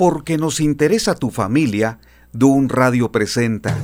Porque 0.00 0.38
nos 0.38 0.60
interesa 0.60 1.14
tu 1.14 1.28
familia, 1.28 1.98
Dun 2.32 2.70
Radio 2.70 3.12
presenta. 3.12 3.76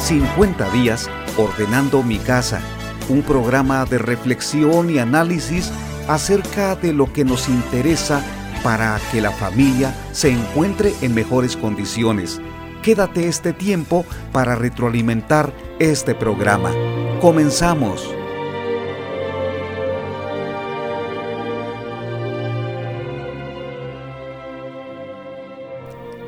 ...50 0.00 0.72
días 0.72 1.08
ordenando 1.36 2.02
mi 2.02 2.18
casa... 2.18 2.60
...un 3.08 3.22
programa 3.22 3.84
de 3.84 3.98
reflexión 3.98 4.90
y 4.90 4.98
análisis... 4.98 5.70
...acerca 6.08 6.74
de 6.74 6.94
lo 6.94 7.12
que 7.12 7.24
nos 7.24 7.48
interesa... 7.48 8.20
...para 8.64 8.98
que 9.12 9.20
la 9.20 9.30
familia 9.30 9.94
se 10.10 10.30
encuentre 10.30 10.92
en 11.00 11.14
mejores 11.14 11.56
condiciones... 11.56 12.40
Quédate 12.82 13.28
este 13.28 13.52
tiempo 13.52 14.04
para 14.32 14.56
retroalimentar 14.56 15.52
este 15.78 16.16
programa. 16.16 16.72
Comenzamos. 17.20 18.19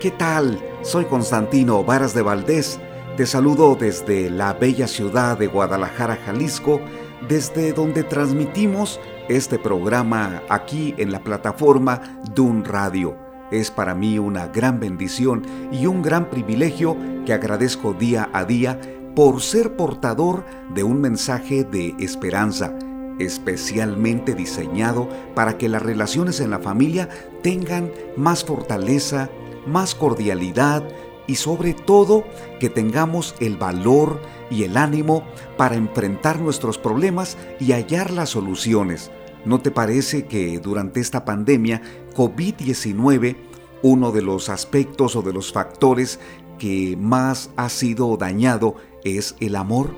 ¿Qué 0.03 0.11
tal? 0.11 0.61
Soy 0.83 1.05
Constantino 1.05 1.85
Varas 1.85 2.13
de 2.13 2.23
Valdés. 2.23 2.81
Te 3.17 3.25
saludo 3.25 3.77
desde 3.77 4.31
la 4.31 4.53
bella 4.53 4.89
ciudad 4.89 5.39
de 5.39 5.47
Guadalajara, 5.47 6.17
Jalisco, 6.17 6.81
desde 7.29 7.73
donde 7.73 8.03
transmitimos 8.03 8.99
este 9.29 9.61
programa 9.61 10.43
aquí 10.49 10.93
en 10.99 11.13
la 11.13 11.23
plataforma 11.23 12.21
Dun 12.35 12.65
Radio. 12.65 13.17
Es 13.53 13.71
para 13.71 13.95
mí 13.95 14.19
una 14.19 14.49
gran 14.49 14.81
bendición 14.81 15.47
y 15.71 15.87
un 15.87 16.03
gran 16.03 16.31
privilegio 16.31 16.97
que 17.25 17.33
agradezco 17.33 17.93
día 17.93 18.29
a 18.33 18.45
día 18.45 18.81
por 19.15 19.41
ser 19.41 19.77
portador 19.77 20.45
de 20.75 20.83
un 20.83 21.01
mensaje 21.01 21.63
de 21.63 21.95
esperanza, 22.01 22.77
especialmente 23.21 24.35
diseñado 24.35 25.09
para 25.37 25.59
que 25.59 25.69
las 25.69 25.83
relaciones 25.83 26.41
en 26.41 26.51
la 26.51 26.59
familia 26.59 27.09
tengan 27.41 27.93
más 28.17 28.45
fortaleza, 28.45 29.31
más 29.67 29.95
cordialidad 29.95 30.85
y 31.27 31.37
sobre 31.37 31.75
todo 31.75 32.25
que 32.61 32.69
tengamos 32.69 33.35
el 33.41 33.57
valor 33.57 34.21
y 34.51 34.65
el 34.65 34.77
ánimo 34.77 35.25
para 35.57 35.77
enfrentar 35.77 36.41
nuestros 36.41 36.79
problemas 36.79 37.37
y 37.61 37.73
hallar 37.73 38.11
las 38.11 38.31
soluciones. 38.31 39.11
¿No 39.45 39.61
te 39.61 39.71
parece 39.71 40.27
que 40.27 40.59
durante 40.59 41.01
esta 41.01 41.25
pandemia 41.25 41.83
COVID-19 42.15 43.37
uno 43.83 44.13
de 44.13 44.23
los 44.23 44.49
aspectos 44.49 45.17
o 45.17 45.23
de 45.23 45.33
los 45.33 45.53
factores 45.53 46.21
que 46.59 46.97
más 46.97 47.51
ha 47.57 47.69
sido 47.69 48.17
dañado 48.17 48.77
es 49.05 49.35
el 49.41 49.57
amor? 49.57 49.95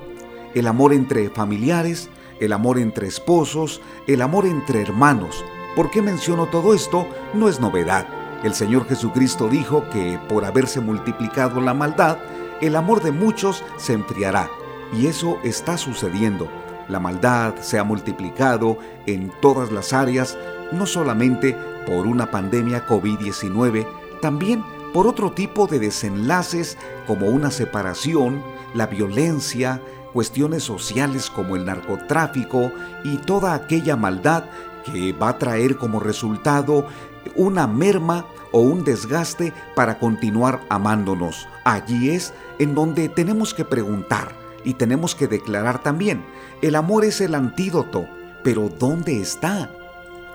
El 0.55 0.67
amor 0.67 0.93
entre 0.93 1.29
familiares, 1.29 2.09
el 2.39 2.53
amor 2.53 2.79
entre 2.79 3.07
esposos, 3.07 3.81
el 4.07 4.21
amor 4.21 4.45
entre 4.45 4.81
hermanos. 4.81 5.43
¿Por 5.75 5.91
qué 5.91 6.01
menciono 6.01 6.47
todo 6.47 6.73
esto? 6.73 7.07
No 7.33 7.49
es 7.49 7.59
novedad. 7.59 8.24
El 8.45 8.53
Señor 8.53 8.87
Jesucristo 8.87 9.49
dijo 9.49 9.89
que 9.89 10.19
por 10.29 10.45
haberse 10.45 10.79
multiplicado 10.79 11.59
la 11.61 11.73
maldad, 11.73 12.19
el 12.61 12.75
amor 12.75 13.01
de 13.01 13.11
muchos 13.11 13.63
se 13.77 13.93
enfriará. 13.93 14.51
Y 14.93 15.07
eso 15.07 15.39
está 15.43 15.79
sucediendo. 15.79 16.47
La 16.87 16.99
maldad 16.99 17.55
se 17.61 17.79
ha 17.79 17.83
multiplicado 17.83 18.77
en 19.07 19.31
todas 19.41 19.71
las 19.71 19.93
áreas, 19.93 20.37
no 20.71 20.85
solamente 20.85 21.57
por 21.87 22.05
una 22.05 22.29
pandemia 22.29 22.85
COVID-19, 22.85 23.87
también 24.21 24.63
por 24.93 25.07
otro 25.07 25.31
tipo 25.31 25.65
de 25.65 25.79
desenlaces 25.79 26.77
como 27.07 27.25
una 27.25 27.49
separación, 27.49 28.43
la 28.75 28.85
violencia, 28.85 29.81
cuestiones 30.13 30.61
sociales 30.61 31.31
como 31.31 31.55
el 31.55 31.65
narcotráfico 31.65 32.71
y 33.03 33.17
toda 33.17 33.55
aquella 33.55 33.95
maldad 33.95 34.43
que 34.85 35.13
va 35.13 35.29
a 35.29 35.37
traer 35.39 35.77
como 35.77 35.99
resultado 35.99 36.85
una 37.35 37.67
merma 37.67 38.25
o 38.51 38.59
un 38.59 38.83
desgaste 38.83 39.53
para 39.75 39.99
continuar 39.99 40.61
amándonos. 40.69 41.47
Allí 41.63 42.11
es 42.11 42.33
en 42.59 42.75
donde 42.75 43.09
tenemos 43.09 43.53
que 43.53 43.65
preguntar 43.65 44.33
y 44.63 44.73
tenemos 44.73 45.15
que 45.15 45.27
declarar 45.27 45.83
también, 45.83 46.25
el 46.61 46.75
amor 46.75 47.05
es 47.05 47.21
el 47.21 47.35
antídoto, 47.35 48.07
pero 48.43 48.69
¿dónde 48.69 49.19
está? 49.21 49.69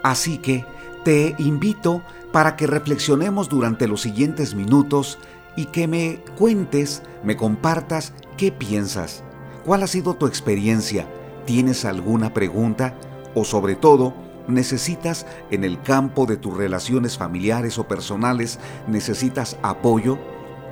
Así 0.02 0.38
que 0.38 0.64
te 1.04 1.34
invito 1.38 2.02
para 2.32 2.56
que 2.56 2.66
reflexionemos 2.66 3.48
durante 3.48 3.88
los 3.88 4.02
siguientes 4.02 4.54
minutos 4.54 5.18
y 5.56 5.66
que 5.66 5.88
me 5.88 6.20
cuentes, 6.38 7.02
me 7.24 7.36
compartas 7.36 8.12
qué 8.36 8.52
piensas, 8.52 9.24
cuál 9.64 9.82
ha 9.82 9.86
sido 9.86 10.14
tu 10.14 10.26
experiencia, 10.26 11.08
tienes 11.44 11.84
alguna 11.84 12.32
pregunta 12.32 12.94
o 13.34 13.44
sobre 13.44 13.74
todo, 13.74 14.14
necesitas 14.48 15.26
en 15.50 15.64
el 15.64 15.80
campo 15.82 16.26
de 16.26 16.36
tus 16.36 16.56
relaciones 16.56 17.18
familiares 17.18 17.78
o 17.78 17.88
personales, 17.88 18.60
necesitas 18.86 19.56
apoyo, 19.62 20.18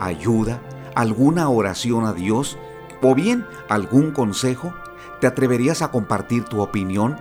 ayuda, 0.01 0.61
alguna 0.95 1.49
oración 1.49 2.05
a 2.05 2.13
Dios 2.13 2.59
o 3.03 3.15
bien 3.15 3.47
algún 3.69 4.11
consejo, 4.11 4.75
¿te 5.21 5.27
atreverías 5.27 5.83
a 5.83 5.91
compartir 5.91 6.45
tu 6.45 6.61
opinión? 6.61 7.17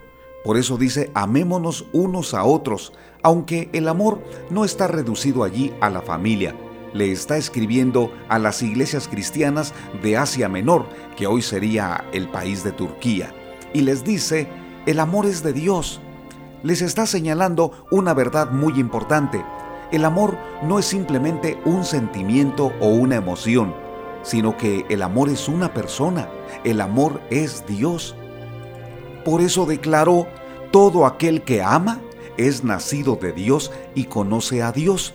Por 0.44 0.56
eso 0.56 0.76
dice, 0.76 1.10
amémonos 1.14 1.86
unos 1.92 2.34
a 2.34 2.44
otros, 2.44 2.92
aunque 3.22 3.68
el 3.72 3.88
amor 3.88 4.22
no 4.50 4.64
está 4.64 4.86
reducido 4.86 5.42
allí 5.42 5.74
a 5.80 5.90
la 5.90 6.02
familia, 6.02 6.54
le 6.96 7.12
está 7.12 7.36
escribiendo 7.36 8.12
a 8.28 8.38
las 8.38 8.62
iglesias 8.62 9.08
cristianas 9.08 9.74
de 10.02 10.16
Asia 10.16 10.48
Menor, 10.48 10.88
que 11.16 11.26
hoy 11.26 11.42
sería 11.42 12.04
el 12.12 12.28
país 12.28 12.64
de 12.64 12.72
Turquía, 12.72 13.34
y 13.72 13.82
les 13.82 14.04
dice, 14.04 14.48
el 14.86 15.00
amor 15.00 15.26
es 15.26 15.42
de 15.42 15.52
Dios. 15.52 16.00
Les 16.62 16.82
está 16.82 17.06
señalando 17.06 17.86
una 17.90 18.14
verdad 18.14 18.50
muy 18.50 18.80
importante. 18.80 19.44
El 19.92 20.04
amor 20.04 20.36
no 20.62 20.78
es 20.78 20.86
simplemente 20.86 21.58
un 21.64 21.84
sentimiento 21.84 22.72
o 22.80 22.88
una 22.88 23.16
emoción, 23.16 23.74
sino 24.22 24.56
que 24.56 24.84
el 24.88 25.02
amor 25.02 25.28
es 25.28 25.48
una 25.48 25.72
persona, 25.72 26.28
el 26.64 26.80
amor 26.80 27.20
es 27.30 27.64
Dios. 27.66 28.16
Por 29.24 29.40
eso 29.40 29.66
declaró, 29.66 30.26
todo 30.70 31.06
aquel 31.06 31.42
que 31.42 31.62
ama 31.62 32.00
es 32.36 32.64
nacido 32.64 33.16
de 33.16 33.32
Dios 33.32 33.70
y 33.94 34.04
conoce 34.04 34.62
a 34.62 34.72
Dios. 34.72 35.14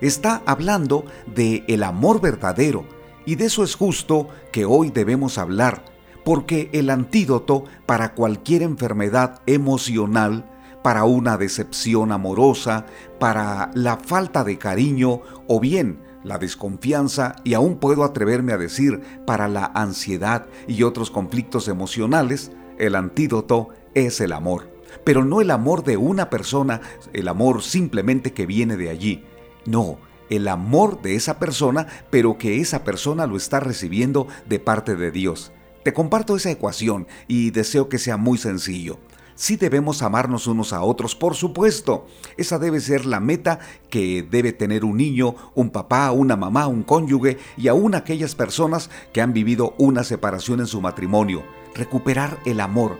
Está 0.00 0.42
hablando 0.46 1.04
de 1.26 1.64
el 1.68 1.82
amor 1.82 2.20
verdadero 2.20 2.84
y 3.26 3.34
de 3.34 3.46
eso 3.46 3.62
es 3.62 3.74
justo 3.74 4.28
que 4.50 4.64
hoy 4.64 4.90
debemos 4.90 5.36
hablar, 5.36 5.84
porque 6.24 6.70
el 6.72 6.88
antídoto 6.88 7.64
para 7.84 8.14
cualquier 8.14 8.62
enfermedad 8.62 9.42
emocional, 9.46 10.50
para 10.82 11.04
una 11.04 11.36
decepción 11.36 12.12
amorosa, 12.12 12.86
para 13.18 13.70
la 13.74 13.98
falta 13.98 14.42
de 14.42 14.56
cariño 14.56 15.20
o 15.46 15.60
bien 15.60 16.00
la 16.24 16.38
desconfianza 16.38 17.36
y 17.44 17.54
aún 17.54 17.76
puedo 17.76 18.04
atreverme 18.04 18.52
a 18.52 18.58
decir 18.58 19.00
para 19.26 19.48
la 19.48 19.70
ansiedad 19.74 20.46
y 20.66 20.82
otros 20.82 21.10
conflictos 21.10 21.68
emocionales, 21.68 22.52
el 22.78 22.94
antídoto 22.94 23.68
es 23.94 24.20
el 24.20 24.32
amor. 24.32 24.70
Pero 25.04 25.24
no 25.24 25.40
el 25.40 25.50
amor 25.50 25.84
de 25.84 25.96
una 25.96 26.30
persona, 26.30 26.80
el 27.12 27.28
amor 27.28 27.62
simplemente 27.62 28.32
que 28.32 28.46
viene 28.46 28.76
de 28.76 28.90
allí. 28.90 29.24
No, 29.66 29.98
el 30.30 30.48
amor 30.48 31.02
de 31.02 31.16
esa 31.16 31.38
persona, 31.38 31.86
pero 32.10 32.38
que 32.38 32.60
esa 32.60 32.84
persona 32.84 33.26
lo 33.26 33.36
está 33.36 33.60
recibiendo 33.60 34.26
de 34.48 34.58
parte 34.60 34.96
de 34.96 35.10
Dios. 35.10 35.52
Te 35.82 35.92
comparto 35.92 36.36
esa 36.36 36.50
ecuación 36.50 37.06
y 37.26 37.50
deseo 37.50 37.88
que 37.88 37.98
sea 37.98 38.16
muy 38.16 38.38
sencillo. 38.38 38.98
Sí 39.34 39.56
debemos 39.56 40.02
amarnos 40.02 40.46
unos 40.46 40.74
a 40.74 40.82
otros, 40.82 41.16
por 41.16 41.34
supuesto. 41.34 42.06
Esa 42.36 42.58
debe 42.58 42.78
ser 42.78 43.06
la 43.06 43.20
meta 43.20 43.58
que 43.88 44.22
debe 44.22 44.52
tener 44.52 44.84
un 44.84 44.98
niño, 44.98 45.34
un 45.54 45.70
papá, 45.70 46.10
una 46.12 46.36
mamá, 46.36 46.66
un 46.66 46.82
cónyuge 46.82 47.38
y 47.56 47.68
aún 47.68 47.94
aquellas 47.94 48.34
personas 48.34 48.90
que 49.14 49.22
han 49.22 49.32
vivido 49.32 49.74
una 49.78 50.04
separación 50.04 50.60
en 50.60 50.66
su 50.66 50.82
matrimonio. 50.82 51.42
Recuperar 51.74 52.38
el 52.44 52.60
amor, 52.60 52.98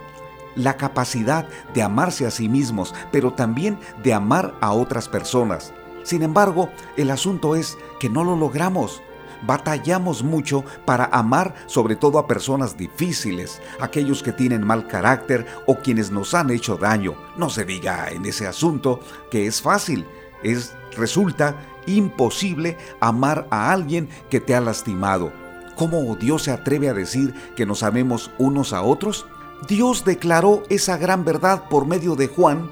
la 0.57 0.79
capacidad 0.79 1.47
de 1.75 1.83
amarse 1.83 2.25
a 2.25 2.31
sí 2.31 2.49
mismos, 2.49 2.95
pero 3.13 3.35
también 3.35 3.79
de 4.03 4.15
amar 4.15 4.55
a 4.63 4.73
otras 4.73 5.09
personas. 5.09 5.75
Sin 6.03 6.23
embargo, 6.23 6.71
el 6.97 7.11
asunto 7.11 7.57
es 7.57 7.79
que 7.99 8.09
no 8.09 8.25
lo 8.25 8.37
logramos 8.37 9.03
batallamos 9.43 10.23
mucho 10.23 10.65
para 10.85 11.07
amar 11.07 11.55
sobre 11.67 11.97
todo 11.97 12.19
a 12.19 12.27
personas 12.27 12.77
difíciles, 12.77 13.61
aquellos 13.81 14.23
que 14.23 14.33
tienen 14.33 14.67
mal 14.67 14.87
carácter 14.87 15.47
o 15.67 15.77
quienes 15.77 16.11
nos 16.11 16.35
han 16.35 16.51
hecho 16.51 16.77
daño. 16.77 17.15
No 17.37 17.51
se 17.51 17.65
diga 17.65 18.09
en 18.11 18.27
ese 18.27 18.47
asunto 18.47 19.01
que 19.31 19.47
es 19.47 19.63
fácil, 19.63 20.07
es 20.43 20.75
resulta 20.97 21.57
imposible 21.87 22.77
amar 23.01 23.47
a 23.51 23.73
alguien 23.73 24.09
que 24.29 24.41
te 24.41 24.55
ha 24.55 24.61
lastimado. 24.61 25.33
¿Cómo 25.77 26.15
Dios 26.17 26.43
se 26.43 26.51
atreve 26.51 26.89
a 26.89 26.95
decir 26.95 27.35
que 27.57 27.65
nos 27.65 27.83
amemos 27.83 28.31
unos 28.39 28.73
a 28.73 28.83
otros? 28.83 29.27
Dios 29.67 30.05
declaró 30.05 30.63
esa 30.69 30.97
gran 30.97 31.25
verdad 31.25 31.69
por 31.69 31.87
medio 31.87 32.17
de 32.17 32.29
Juan 32.29 32.71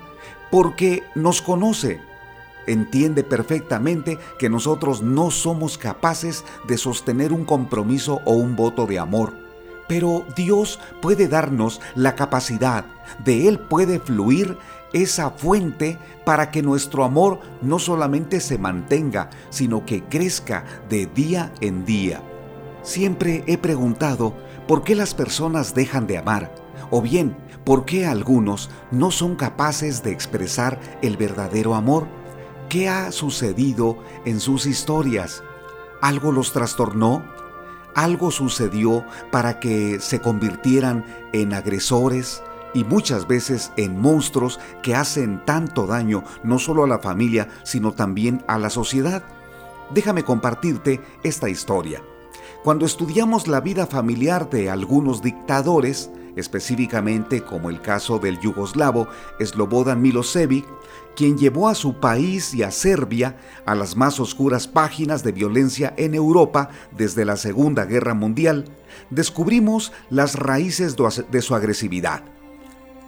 porque 0.51 1.03
nos 1.15 1.43
conoce 1.43 2.01
entiende 2.69 3.25
perfectamente 3.25 4.19
que 4.39 4.49
nosotros 4.49 5.03
no 5.03 5.31
somos 5.31 5.79
capaces 5.79 6.45
de 6.67 6.79
sostener 6.79 7.33
un 7.33 7.45
compromiso 7.45 8.21
o 8.25 8.33
un 8.33 8.57
voto 8.57 8.87
de 8.87 8.99
amor. 8.99 9.33
Pero 9.89 10.25
Dios 10.37 10.79
puede 11.01 11.29
darnos 11.29 11.81
la 11.95 12.15
capacidad, 12.15 12.85
de 13.25 13.49
Él 13.49 13.59
puede 13.59 13.99
fluir 13.99 14.57
esa 14.93 15.31
fuente 15.31 15.99
para 16.25 16.51
que 16.51 16.63
nuestro 16.63 17.05
amor 17.05 17.41
no 17.63 17.79
solamente 17.79 18.41
se 18.41 18.59
mantenga, 18.59 19.31
sino 19.51 19.85
que 19.85 20.05
crezca 20.05 20.65
de 20.89 21.07
día 21.07 21.53
en 21.61 21.85
día. 21.85 22.23
Siempre 22.83 23.45
he 23.47 23.59
preguntado 23.59 24.35
por 24.67 24.83
qué 24.85 24.95
las 24.95 25.15
personas 25.15 25.75
dejan 25.75 26.07
de 26.07 26.19
amar, 26.19 26.55
o 26.91 27.03
bien 27.03 27.37
por 27.65 27.85
qué 27.85 28.07
algunos 28.07 28.71
no 28.91 29.11
son 29.11 29.37
capaces 29.37 30.03
de 30.03 30.11
expresar 30.11 30.81
el 31.03 31.17
verdadero 31.17 31.75
amor. 31.75 32.07
¿Qué 32.69 32.87
ha 32.87 33.13
sucedido 33.13 33.97
en 34.27 34.41
sus 34.41 34.67
historias? 34.67 35.43
¿Algo 36.03 36.33
los 36.33 36.53
trastornó? 36.53 37.25
¿Algo 37.95 38.31
sucedió 38.31 39.07
para 39.31 39.59
que 39.59 40.01
se 40.01 40.21
convirtieran 40.21 41.07
en 41.33 41.55
agresores 41.55 42.43
y 42.75 42.85
muchas 42.85 43.27
veces 43.27 43.73
en 43.79 43.99
monstruos 43.99 44.61
que 44.83 44.95
hacen 44.95 45.43
tanto 45.47 45.87
daño 45.87 46.25
no 46.43 46.59
solo 46.59 46.85
a 46.85 46.89
la 46.89 46.99
familia, 46.99 47.49
sino 47.63 47.93
también 47.93 48.45
a 48.47 48.59
la 48.59 48.69
sociedad? 48.69 49.23
Déjame 49.95 50.23
compartirte 50.23 51.01
esta 51.23 51.49
historia. 51.49 52.03
Cuando 52.63 52.85
estudiamos 52.85 53.49
la 53.49 53.63
vida 53.63 53.87
familiar 53.87 54.51
de 54.51 54.69
algunos 54.69 55.23
dictadores, 55.23 56.11
específicamente 56.39 57.43
como 57.43 57.69
el 57.69 57.81
caso 57.81 58.19
del 58.19 58.39
yugoslavo 58.41 59.09
Slobodan 59.41 60.01
Milosevic, 60.01 60.65
quien 61.17 61.37
llevó 61.37 61.69
a 61.69 61.75
su 61.75 61.99
país 61.99 62.55
y 62.55 62.63
a 62.63 62.71
Serbia 62.71 63.37
a 63.67 63.75
las 63.75 63.97
más 63.97 64.21
oscuras 64.21 64.69
páginas 64.69 65.25
de 65.25 65.33
violencia 65.33 65.93
en 65.97 66.15
Europa 66.15 66.71
desde 66.97 67.25
la 67.25 67.37
Segunda 67.37 67.85
Guerra 67.87 68.15
Mundial, 68.15 68.67
descubrimos 69.11 69.93
las 70.11 70.37
raíces 70.37 70.97
de 71.31 71.43
su 71.43 71.55
agresividad. 71.57 72.23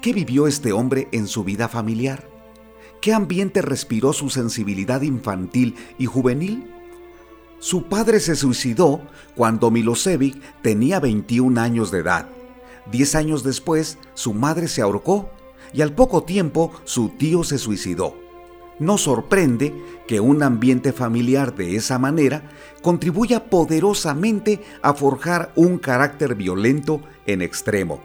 ¿Qué 0.03 0.13
vivió 0.13 0.49
este 0.49 0.73
hombre 0.73 1.09
en 1.13 1.29
su 1.29 1.45
vida 1.45 1.69
familiar? 1.69 2.29
¿Qué 3.01 3.15
ambiente 3.15 3.63
respiró 3.63 4.13
su 4.13 4.29
sensibilidad 4.29 5.03
infantil 5.03 5.77
y 5.99 6.07
juvenil? 6.07 6.71
Su 7.61 7.85
padre 7.85 8.19
se 8.19 8.35
suicidó 8.35 9.03
cuando 9.37 9.71
Milosevic 9.71 10.41
tenía 10.63 10.99
21 10.99 11.61
años 11.61 11.91
de 11.91 11.99
edad. 11.99 12.40
Diez 12.91 13.15
años 13.15 13.43
después, 13.43 13.99
su 14.15 14.35
madre 14.35 14.69
se 14.69 14.83
ahorcó 14.83 15.31
y 15.73 15.83
al 15.83 15.95
poco 15.95 16.25
tiempo 16.25 16.73
su 16.85 17.11
tío 17.11 17.45
se 17.45 17.59
suicidó. 17.59 18.17
No 18.81 18.97
sorprende 18.97 19.75
que 20.09 20.21
un 20.21 20.43
ambiente 20.43 20.93
familiar 20.93 21.55
de 21.55 21.77
esa 21.77 21.99
manera 21.99 22.51
contribuya 22.83 23.51
poderosamente 23.51 24.63
a 24.83 24.95
forjar 24.95 25.53
un 25.55 25.79
carácter 25.79 26.35
violento 26.35 27.03
en 27.27 27.43
extremo. 27.43 28.01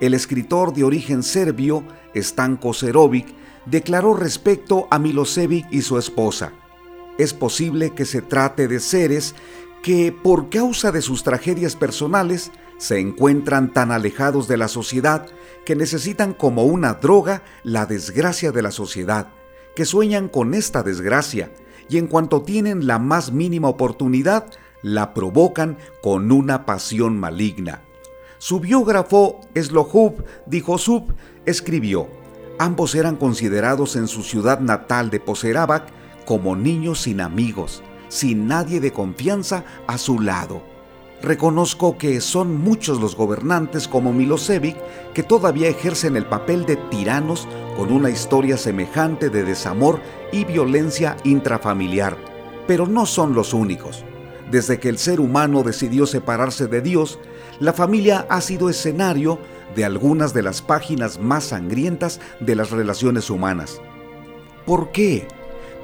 El 0.00 0.12
escritor 0.12 0.74
de 0.74 0.84
origen 0.84 1.22
serbio, 1.22 1.84
Stanko 2.14 2.74
Serovic, 2.74 3.28
declaró 3.66 4.14
respecto 4.14 4.88
a 4.90 4.98
Milosevic 4.98 5.66
y 5.70 5.82
su 5.82 5.96
esposa. 5.96 6.52
Es 7.18 7.32
posible 7.32 7.94
que 7.94 8.04
se 8.04 8.20
trate 8.20 8.68
de 8.68 8.80
seres 8.80 9.34
que, 9.82 10.12
por 10.12 10.50
causa 10.50 10.90
de 10.92 11.00
sus 11.00 11.22
tragedias 11.22 11.76
personales, 11.76 12.50
se 12.78 12.98
encuentran 12.98 13.72
tan 13.72 13.90
alejados 13.90 14.48
de 14.48 14.56
la 14.56 14.68
sociedad 14.68 15.26
que 15.64 15.76
necesitan 15.76 16.34
como 16.34 16.64
una 16.64 16.94
droga 16.94 17.42
la 17.62 17.86
desgracia 17.86 18.52
de 18.52 18.62
la 18.62 18.70
sociedad, 18.70 19.28
que 19.74 19.84
sueñan 19.84 20.28
con 20.28 20.54
esta 20.54 20.82
desgracia 20.82 21.50
y 21.88 21.98
en 21.98 22.06
cuanto 22.06 22.42
tienen 22.42 22.86
la 22.86 22.98
más 22.98 23.32
mínima 23.32 23.68
oportunidad, 23.68 24.46
la 24.82 25.14
provocan 25.14 25.78
con 26.02 26.30
una 26.30 26.66
pasión 26.66 27.18
maligna. 27.18 27.82
Su 28.38 28.60
biógrafo 28.60 29.40
Slohub 29.54 30.24
Dijosub 30.46 31.14
escribió, 31.46 32.08
ambos 32.58 32.94
eran 32.94 33.16
considerados 33.16 33.96
en 33.96 34.08
su 34.08 34.22
ciudad 34.22 34.60
natal 34.60 35.10
de 35.10 35.20
Poserabac 35.20 35.84
como 36.26 36.54
niños 36.56 37.00
sin 37.02 37.20
amigos, 37.20 37.82
sin 38.08 38.46
nadie 38.46 38.80
de 38.80 38.92
confianza 38.92 39.64
a 39.86 39.96
su 39.96 40.20
lado. 40.20 40.75
Reconozco 41.26 41.98
que 41.98 42.20
son 42.20 42.56
muchos 42.56 43.00
los 43.00 43.16
gobernantes 43.16 43.88
como 43.88 44.12
Milosevic 44.12 44.76
que 45.12 45.24
todavía 45.24 45.68
ejercen 45.68 46.14
el 46.16 46.24
papel 46.24 46.64
de 46.66 46.76
tiranos 46.76 47.48
con 47.76 47.90
una 47.90 48.10
historia 48.10 48.56
semejante 48.56 49.28
de 49.28 49.42
desamor 49.42 49.98
y 50.30 50.44
violencia 50.44 51.16
intrafamiliar, 51.24 52.16
pero 52.68 52.86
no 52.86 53.06
son 53.06 53.34
los 53.34 53.54
únicos. 53.54 54.04
Desde 54.52 54.78
que 54.78 54.88
el 54.88 54.98
ser 54.98 55.18
humano 55.18 55.64
decidió 55.64 56.06
separarse 56.06 56.68
de 56.68 56.80
Dios, 56.80 57.18
la 57.58 57.72
familia 57.72 58.24
ha 58.30 58.40
sido 58.40 58.70
escenario 58.70 59.40
de 59.74 59.84
algunas 59.84 60.32
de 60.32 60.44
las 60.44 60.62
páginas 60.62 61.18
más 61.18 61.46
sangrientas 61.46 62.20
de 62.38 62.54
las 62.54 62.70
relaciones 62.70 63.30
humanas. 63.30 63.80
¿Por 64.64 64.92
qué? 64.92 65.26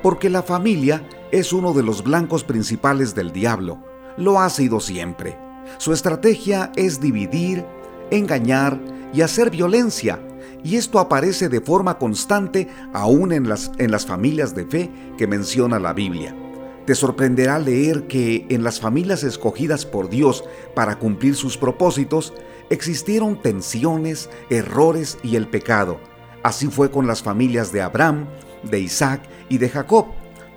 Porque 0.04 0.30
la 0.30 0.44
familia 0.44 1.02
es 1.32 1.52
uno 1.52 1.72
de 1.72 1.82
los 1.82 2.04
blancos 2.04 2.44
principales 2.44 3.16
del 3.16 3.32
diablo 3.32 3.90
lo 4.16 4.40
ha 4.40 4.50
sido 4.50 4.80
siempre. 4.80 5.38
Su 5.78 5.92
estrategia 5.92 6.72
es 6.76 7.00
dividir, 7.00 7.64
engañar 8.10 8.78
y 9.12 9.22
hacer 9.22 9.50
violencia, 9.50 10.18
y 10.64 10.76
esto 10.76 10.98
aparece 10.98 11.48
de 11.48 11.60
forma 11.60 11.98
constante 11.98 12.68
aún 12.92 13.32
en 13.32 13.48
las, 13.48 13.72
en 13.78 13.90
las 13.90 14.06
familias 14.06 14.54
de 14.54 14.64
fe 14.64 14.90
que 15.18 15.26
menciona 15.26 15.78
la 15.78 15.92
Biblia. 15.92 16.34
Te 16.86 16.94
sorprenderá 16.94 17.58
leer 17.58 18.06
que 18.06 18.46
en 18.48 18.64
las 18.64 18.80
familias 18.80 19.22
escogidas 19.22 19.86
por 19.86 20.08
Dios 20.08 20.44
para 20.74 20.98
cumplir 20.98 21.36
sus 21.36 21.56
propósitos 21.56 22.32
existieron 22.70 23.40
tensiones, 23.40 24.30
errores 24.50 25.18
y 25.22 25.36
el 25.36 25.46
pecado. 25.46 26.00
Así 26.42 26.66
fue 26.66 26.90
con 26.90 27.06
las 27.06 27.22
familias 27.22 27.70
de 27.72 27.82
Abraham, 27.82 28.26
de 28.64 28.80
Isaac 28.80 29.22
y 29.48 29.58
de 29.58 29.68
Jacob. 29.68 30.06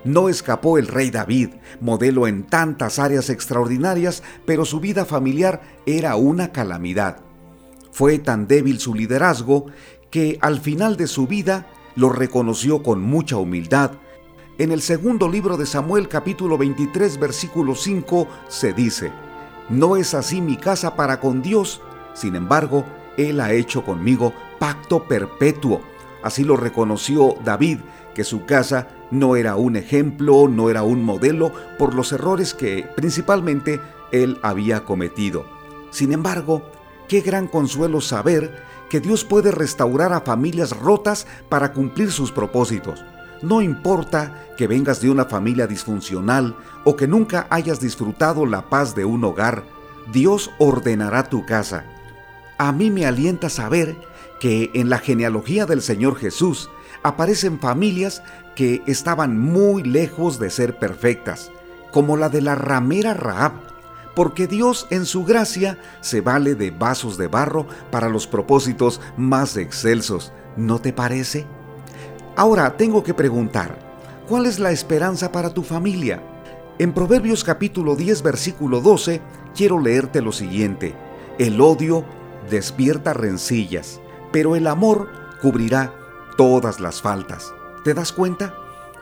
No 0.05 0.29
escapó 0.29 0.77
el 0.77 0.85
rey 0.87 1.09
David, 1.09 1.49
modelo 1.81 2.27
en 2.27 2.43
tantas 2.43 2.99
áreas 2.99 3.31
extraordinarias, 3.31 4.21
pero 4.45 4.63
su 4.63 4.79
vida 4.79 5.03
familiar 5.03 5.63
era 5.87 6.15
una 6.15 6.51
calamidad. 6.51 7.21
Fue 7.91 8.19
tan 8.19 8.47
débil 8.47 8.79
su 8.79 8.93
liderazgo 8.93 9.65
que 10.11 10.37
al 10.41 10.59
final 10.59 10.95
de 10.95 11.07
su 11.07 11.25
vida 11.25 11.65
lo 11.95 12.09
reconoció 12.09 12.83
con 12.83 13.01
mucha 13.01 13.37
humildad. 13.37 13.93
En 14.59 14.71
el 14.71 14.83
segundo 14.83 15.27
libro 15.27 15.57
de 15.57 15.65
Samuel 15.65 16.07
capítulo 16.07 16.55
23 16.59 17.19
versículo 17.19 17.73
5 17.73 18.27
se 18.47 18.73
dice, 18.73 19.11
No 19.69 19.97
es 19.97 20.13
así 20.13 20.39
mi 20.39 20.55
casa 20.55 20.95
para 20.95 21.19
con 21.19 21.41
Dios, 21.41 21.81
Sin 22.13 22.35
embargo, 22.35 22.85
Él 23.17 23.41
ha 23.41 23.53
hecho 23.53 23.83
conmigo 23.83 24.33
pacto 24.59 25.07
perpetuo. 25.07 25.81
Así 26.21 26.43
lo 26.43 26.57
reconoció 26.57 27.37
David, 27.43 27.79
que 28.13 28.23
su 28.23 28.45
casa 28.45 28.87
no 29.11 29.35
era 29.35 29.55
un 29.55 29.75
ejemplo, 29.75 30.47
no 30.47 30.69
era 30.69 30.83
un 30.83 31.03
modelo 31.03 31.51
por 31.77 31.93
los 31.93 32.11
errores 32.11 32.53
que 32.53 32.87
principalmente 32.95 33.81
él 34.11 34.39
había 34.41 34.83
cometido. 34.83 35.45
Sin 35.91 36.11
embargo, 36.11 36.63
qué 37.07 37.21
gran 37.21 37.47
consuelo 37.47 38.01
saber 38.01 38.63
que 38.89 38.99
Dios 38.99 39.23
puede 39.23 39.51
restaurar 39.51 40.13
a 40.13 40.21
familias 40.21 40.77
rotas 40.77 41.27
para 41.49 41.73
cumplir 41.73 42.11
sus 42.11 42.31
propósitos. 42.31 43.03
No 43.41 43.61
importa 43.61 44.45
que 44.57 44.67
vengas 44.67 45.01
de 45.01 45.09
una 45.09 45.25
familia 45.25 45.67
disfuncional 45.67 46.55
o 46.83 46.95
que 46.95 47.07
nunca 47.07 47.47
hayas 47.49 47.79
disfrutado 47.79 48.45
la 48.45 48.69
paz 48.69 48.95
de 48.95 49.05
un 49.05 49.23
hogar, 49.23 49.63
Dios 50.11 50.51
ordenará 50.57 51.29
tu 51.29 51.45
casa. 51.45 51.85
A 52.57 52.71
mí 52.71 52.89
me 52.91 53.05
alienta 53.05 53.49
saber 53.49 53.97
que 54.39 54.71
en 54.73 54.89
la 54.89 54.99
genealogía 54.99 55.65
del 55.65 55.81
Señor 55.81 56.15
Jesús 56.15 56.69
aparecen 57.05 57.59
familias 57.59 58.23
que 58.55 58.81
estaban 58.87 59.39
muy 59.39 59.83
lejos 59.83 60.39
de 60.39 60.49
ser 60.49 60.79
perfectas, 60.79 61.51
como 61.91 62.17
la 62.17 62.29
de 62.29 62.41
la 62.41 62.55
ramera 62.55 63.13
Raab, 63.13 63.51
porque 64.15 64.47
Dios 64.47 64.87
en 64.89 65.05
su 65.05 65.23
gracia 65.23 65.77
se 66.01 66.21
vale 66.21 66.55
de 66.55 66.71
vasos 66.71 67.15
de 67.19 67.27
barro 67.27 67.67
para 67.91 68.09
los 68.09 68.25
propósitos 68.25 69.01
más 69.17 69.55
excelsos, 69.55 70.33
¿no 70.57 70.79
te 70.79 70.93
parece? 70.93 71.45
Ahora 72.35 72.75
tengo 72.75 73.03
que 73.03 73.13
preguntar, 73.13 73.77
¿cuál 74.27 74.47
es 74.47 74.57
la 74.57 74.71
esperanza 74.71 75.31
para 75.31 75.53
tu 75.53 75.61
familia? 75.61 76.23
En 76.79 76.91
Proverbios 76.91 77.43
capítulo 77.43 77.95
10 77.95 78.23
versículo 78.23 78.81
12 78.81 79.21
quiero 79.55 79.79
leerte 79.79 80.23
lo 80.23 80.31
siguiente, 80.31 80.95
el 81.37 81.61
odio 81.61 82.03
despierta 82.49 83.13
rencillas, 83.13 84.01
pero 84.31 84.55
el 84.55 84.65
amor 84.65 85.07
cubrirá 85.39 85.93
todas 86.37 86.79
las 86.79 87.01
faltas. 87.01 87.53
¿Te 87.83 87.93
das 87.93 88.11
cuenta? 88.11 88.53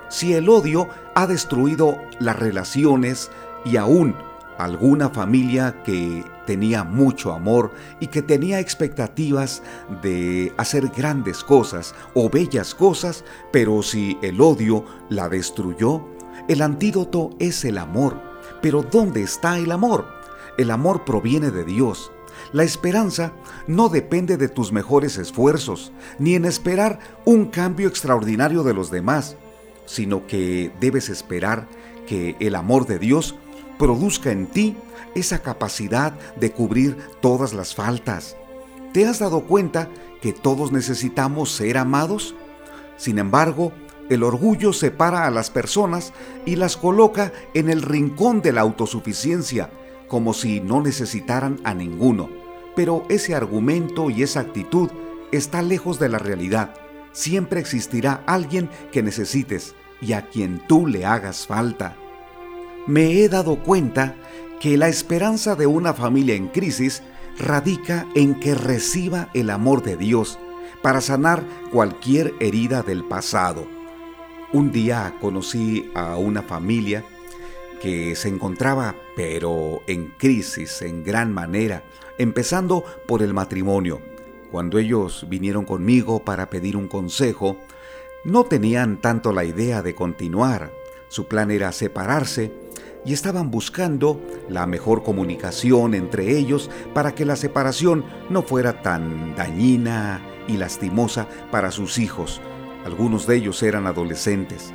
Si 0.09 0.33
el 0.33 0.49
odio 0.49 0.89
ha 1.15 1.27
destruido 1.27 1.97
las 2.19 2.37
relaciones 2.37 3.31
y 3.65 3.77
aún 3.77 4.15
alguna 4.57 5.09
familia 5.09 5.81
que 5.83 6.23
tenía 6.45 6.83
mucho 6.83 7.33
amor 7.33 7.71
y 7.99 8.07
que 8.07 8.21
tenía 8.21 8.59
expectativas 8.59 9.63
de 10.01 10.53
hacer 10.57 10.89
grandes 10.89 11.43
cosas 11.43 11.95
o 12.13 12.29
bellas 12.29 12.75
cosas, 12.75 13.23
pero 13.51 13.81
si 13.81 14.17
el 14.21 14.41
odio 14.41 14.85
la 15.09 15.29
destruyó, 15.29 16.07
el 16.47 16.61
antídoto 16.61 17.31
es 17.39 17.63
el 17.65 17.77
amor. 17.77 18.21
Pero 18.61 18.83
¿dónde 18.83 19.23
está 19.23 19.57
el 19.57 19.71
amor? 19.71 20.22
El 20.57 20.72
amor 20.72 21.03
proviene 21.05 21.51
de 21.51 21.63
Dios. 21.63 22.12
La 22.51 22.63
esperanza 22.63 23.33
no 23.67 23.89
depende 23.89 24.38
de 24.38 24.50
tus 24.50 24.72
mejores 24.72 25.17
esfuerzos, 25.17 25.91
ni 26.19 26.36
en 26.36 26.45
esperar 26.45 27.00
un 27.25 27.45
cambio 27.45 27.88
extraordinario 27.88 28.63
de 28.63 28.74
los 28.74 28.91
demás, 28.91 29.36
sino 29.86 30.27
que 30.27 30.72
debes 30.79 31.10
esperar 31.10 31.67
que 32.07 32.36
el 32.39 32.55
amor 32.55 32.86
de 32.86 33.00
Dios 33.00 33.36
produzca 33.77 34.31
en 34.31 34.48
ti 34.48 34.77
esa 35.15 35.39
capacidad 35.39 36.13
de 36.36 36.51
cubrir 36.51 36.98
todas 37.22 37.53
las 37.53 37.75
faltas. 37.75 38.36
¿Te 38.93 39.07
has 39.07 39.19
dado 39.19 39.41
cuenta 39.45 39.89
que 40.22 40.33
todos 40.33 40.72
necesitamos 40.72 41.51
ser 41.51 41.77
amados? 41.77 42.36
Sin 42.98 43.17
embargo, 43.17 43.74
el 44.10 44.24
orgullo 44.24 44.74
separa 44.74 45.25
a 45.25 45.31
las 45.31 45.50
personas 45.50 46.13
y 46.45 46.55
las 46.55 46.77
coloca 46.77 47.31
en 47.53 47.69
el 47.69 47.81
rincón 47.81 48.41
de 48.41 48.51
la 48.51 48.62
autosuficiencia, 48.62 49.72
como 50.13 50.36
si 50.36 50.62
no 50.62 50.79
necesitaran 50.79 51.60
a 51.63 51.74
ninguno. 51.74 52.29
Pero 52.75 53.03
ese 53.10 53.34
argumento 53.34 54.12
y 54.12 54.22
esa 54.22 54.41
actitud 54.41 54.91
está 55.32 55.63
lejos 55.63 55.98
de 55.98 56.10
la 56.10 56.20
realidad. 56.20 56.75
Siempre 57.13 57.60
existirá 57.60 58.22
alguien 58.27 58.70
que 58.91 59.01
necesites 59.01 59.74
y 60.01 60.13
a 60.13 60.27
quien 60.29 60.62
tú 60.67 60.86
le 60.86 61.03
hagas 61.03 61.48
falta 61.48 61.98
me 62.86 63.13
he 63.13 63.29
dado 63.29 63.58
cuenta 63.58 64.15
que 64.60 64.77
la 64.77 64.88
esperanza 64.88 65.55
de 65.55 65.67
una 65.67 65.93
familia 65.93 66.36
en 66.36 66.48
crisis 66.48 67.01
radica 67.38 68.08
en 68.13 68.39
que 68.39 68.55
reciba 68.55 69.29
el 69.34 69.50
amor 69.50 69.84
de 69.84 69.96
Dios 69.96 70.38
para 70.82 71.01
sanar 71.01 71.43
cualquier 71.72 72.34
herida 72.39 72.84
del 72.84 73.05
pasado. 73.05 73.65
Un 74.51 74.72
día 74.72 75.15
conocí 75.22 75.89
a 75.96 76.17
una 76.17 76.41
familia 76.41 77.05
que 77.83 78.15
se 78.15 78.29
encontraba 78.29 78.95
pero 79.13 79.81
en 79.87 80.13
crisis 80.17 80.81
en 80.81 81.03
gran 81.03 81.33
manera, 81.33 81.83
empezando 82.17 82.85
por 83.05 83.21
el 83.21 83.33
matrimonio. 83.33 83.99
Cuando 84.51 84.79
ellos 84.79 85.25
vinieron 85.27 85.65
conmigo 85.65 86.23
para 86.23 86.49
pedir 86.49 86.77
un 86.77 86.87
consejo, 86.87 87.57
no 88.23 88.45
tenían 88.45 89.01
tanto 89.01 89.33
la 89.33 89.43
idea 89.43 89.81
de 89.81 89.95
continuar. 89.95 90.71
Su 91.09 91.27
plan 91.27 91.51
era 91.51 91.73
separarse 91.73 92.53
y 93.03 93.11
estaban 93.11 93.51
buscando 93.51 94.21
la 94.47 94.65
mejor 94.65 95.03
comunicación 95.03 95.93
entre 95.93 96.37
ellos 96.37 96.71
para 96.93 97.13
que 97.13 97.25
la 97.25 97.35
separación 97.35 98.05
no 98.29 98.43
fuera 98.43 98.81
tan 98.81 99.35
dañina 99.35 100.21
y 100.47 100.55
lastimosa 100.55 101.27
para 101.51 101.69
sus 101.69 101.97
hijos. 101.97 102.39
Algunos 102.85 103.27
de 103.27 103.35
ellos 103.35 103.61
eran 103.61 103.87
adolescentes. 103.87 104.71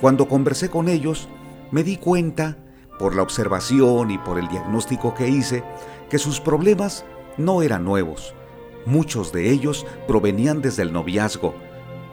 Cuando 0.00 0.26
conversé 0.26 0.68
con 0.68 0.88
ellos, 0.88 1.28
me 1.70 1.82
di 1.82 1.96
cuenta, 1.96 2.56
por 2.98 3.14
la 3.14 3.22
observación 3.22 4.10
y 4.10 4.18
por 4.18 4.38
el 4.38 4.48
diagnóstico 4.48 5.14
que 5.14 5.28
hice, 5.28 5.64
que 6.10 6.18
sus 6.18 6.40
problemas 6.40 7.04
no 7.38 7.62
eran 7.62 7.84
nuevos. 7.84 8.34
Muchos 8.84 9.32
de 9.32 9.50
ellos 9.50 9.86
provenían 10.06 10.60
desde 10.60 10.82
el 10.82 10.92
noviazgo, 10.92 11.54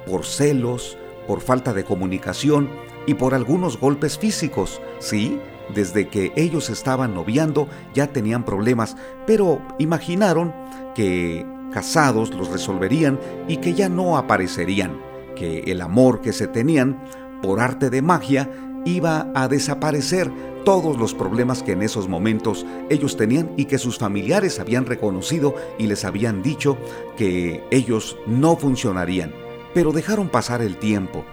por 0.06 0.26
celos, 0.26 0.98
por 1.28 1.42
falta 1.42 1.74
de 1.74 1.84
comunicación 1.84 2.70
y 3.06 3.16
por 3.16 3.34
algunos 3.34 3.80
golpes 3.80 4.18
físicos. 4.18 4.82
Sí, 5.00 5.40
desde 5.74 6.08
que 6.08 6.32
ellos 6.36 6.70
estaban 6.70 7.14
noviando 7.14 7.68
ya 7.94 8.08
tenían 8.08 8.46
problemas, 8.46 8.96
pero 9.26 9.62
imaginaron 9.80 10.54
que 10.96 11.46
casados 11.72 12.34
los 12.34 12.50
resolverían 12.50 13.20
y 13.48 13.58
que 13.58 13.74
ya 13.74 13.90
no 13.90 14.18
aparecerían, 14.18 15.02
que 15.36 15.60
el 15.68 15.82
amor 15.82 16.22
que 16.22 16.32
se 16.32 16.48
tenían 16.48 17.04
por 17.42 17.60
arte 17.60 17.90
de 17.90 18.02
magia 18.02 18.50
iba 18.88 19.32
a 19.36 19.48
desaparecer 19.48 20.32
todos 20.64 20.98
los 20.98 21.14
problemas 21.14 21.64
que 21.64 21.74
en 21.74 21.82
esos 21.82 22.08
momentos 22.08 22.66
ellos 22.90 23.16
tenían 23.16 23.52
y 23.56 23.66
que 23.66 23.78
sus 23.78 23.98
familiares 23.98 24.60
habían 24.60 24.86
reconocido 24.86 25.56
y 25.78 25.88
les 25.88 26.04
habían 26.06 26.42
dicho 26.42 26.78
que 27.18 27.64
ellos 27.72 28.18
no 28.28 28.56
funcionarían. 28.56 29.34
Pero 29.74 29.92
dejaron 29.92 30.30
pasar 30.30 30.62
el 30.62 30.78
tiempo 30.78 31.24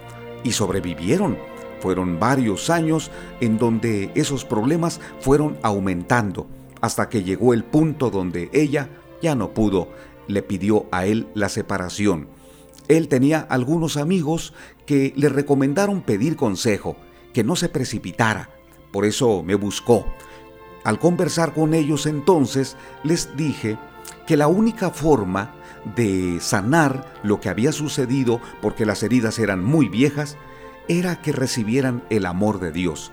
y 0.43 0.53
sobrevivieron 0.53 1.37
fueron 1.85 2.19
varios 2.19 2.71
años 2.71 3.11
en 3.43 3.59
donde 3.59 4.11
esos 4.15 4.47
problemas 4.47 5.03
fueron 5.21 5.59
aumentando 5.61 6.47
hasta 6.81 7.11
que 7.11 7.23
llegó 7.23 7.53
el 7.53 7.63
punto 7.63 8.09
donde 8.09 8.49
ella 8.55 8.89
ya 9.21 9.35
no 9.35 9.51
pudo, 9.51 9.89
le 10.27 10.43
pidió 10.43 10.87
a 10.93 11.05
él 11.05 11.27
la 11.35 11.51
separación. 11.51 12.29
Él 12.89 13.09
tenía 13.09 13.41
algunos 13.41 13.99
amigos 13.99 14.55
que 14.87 15.13
le 15.15 15.29
recomendaron 15.29 16.01
pedir 16.01 16.37
consejo, 16.37 16.97
que 17.35 17.45
no 17.45 17.57
se 17.57 17.69
precipitara. 17.69 18.49
Por 18.91 19.05
eso 19.05 19.43
me 19.43 19.57
buscó. 19.57 20.07
Al 20.85 20.99
conversar 20.99 21.53
con 21.53 21.75
ellos 21.75 22.07
entonces 22.07 22.77
les 23.03 23.37
dije 23.37 23.77
que 24.27 24.37
la 24.39 24.47
única 24.47 24.91
forma 24.91 25.55
de 25.97 26.39
sanar 26.41 27.13
lo 27.23 27.41
que 27.41 27.49
había 27.49 27.73
sucedido, 27.73 28.41
porque 28.63 28.87
las 28.87 29.03
heridas 29.03 29.39
eran 29.39 29.63
muy 29.63 29.89
viejas, 29.89 30.37
era 30.89 31.21
que 31.21 31.33
recibieran 31.33 32.05
el 32.09 32.25
amor 32.25 32.61
de 32.61 32.71
Dios, 32.71 33.13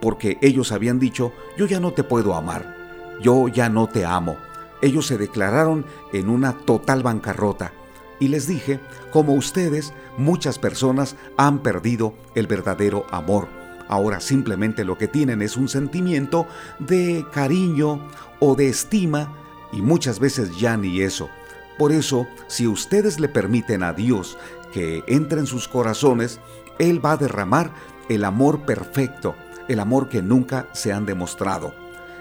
porque 0.00 0.38
ellos 0.42 0.72
habían 0.72 0.98
dicho, 0.98 1.32
yo 1.56 1.66
ya 1.66 1.80
no 1.80 1.92
te 1.92 2.04
puedo 2.04 2.34
amar, 2.34 2.76
yo 3.20 3.48
ya 3.48 3.68
no 3.68 3.88
te 3.88 4.04
amo. 4.04 4.36
Ellos 4.82 5.06
se 5.06 5.16
declararon 5.16 5.86
en 6.12 6.28
una 6.28 6.58
total 6.58 7.02
bancarrota. 7.02 7.72
Y 8.18 8.28
les 8.28 8.46
dije, 8.46 8.80
como 9.12 9.34
ustedes, 9.34 9.92
muchas 10.18 10.58
personas 10.58 11.16
han 11.36 11.60
perdido 11.60 12.14
el 12.34 12.46
verdadero 12.48 13.06
amor. 13.10 13.61
Ahora 13.92 14.20
simplemente 14.20 14.86
lo 14.86 14.96
que 14.96 15.06
tienen 15.06 15.42
es 15.42 15.58
un 15.58 15.68
sentimiento 15.68 16.46
de 16.78 17.26
cariño 17.30 18.00
o 18.40 18.54
de 18.54 18.70
estima 18.70 19.36
y 19.70 19.82
muchas 19.82 20.18
veces 20.18 20.56
ya 20.58 20.78
ni 20.78 21.02
eso. 21.02 21.28
Por 21.76 21.92
eso, 21.92 22.26
si 22.46 22.66
ustedes 22.66 23.20
le 23.20 23.28
permiten 23.28 23.82
a 23.82 23.92
Dios 23.92 24.38
que 24.72 25.04
entre 25.08 25.40
en 25.40 25.46
sus 25.46 25.68
corazones, 25.68 26.40
él 26.78 27.04
va 27.04 27.12
a 27.12 27.16
derramar 27.18 27.70
el 28.08 28.24
amor 28.24 28.62
perfecto, 28.62 29.34
el 29.68 29.78
amor 29.78 30.08
que 30.08 30.22
nunca 30.22 30.68
se 30.72 30.90
han 30.90 31.04
demostrado. 31.04 31.74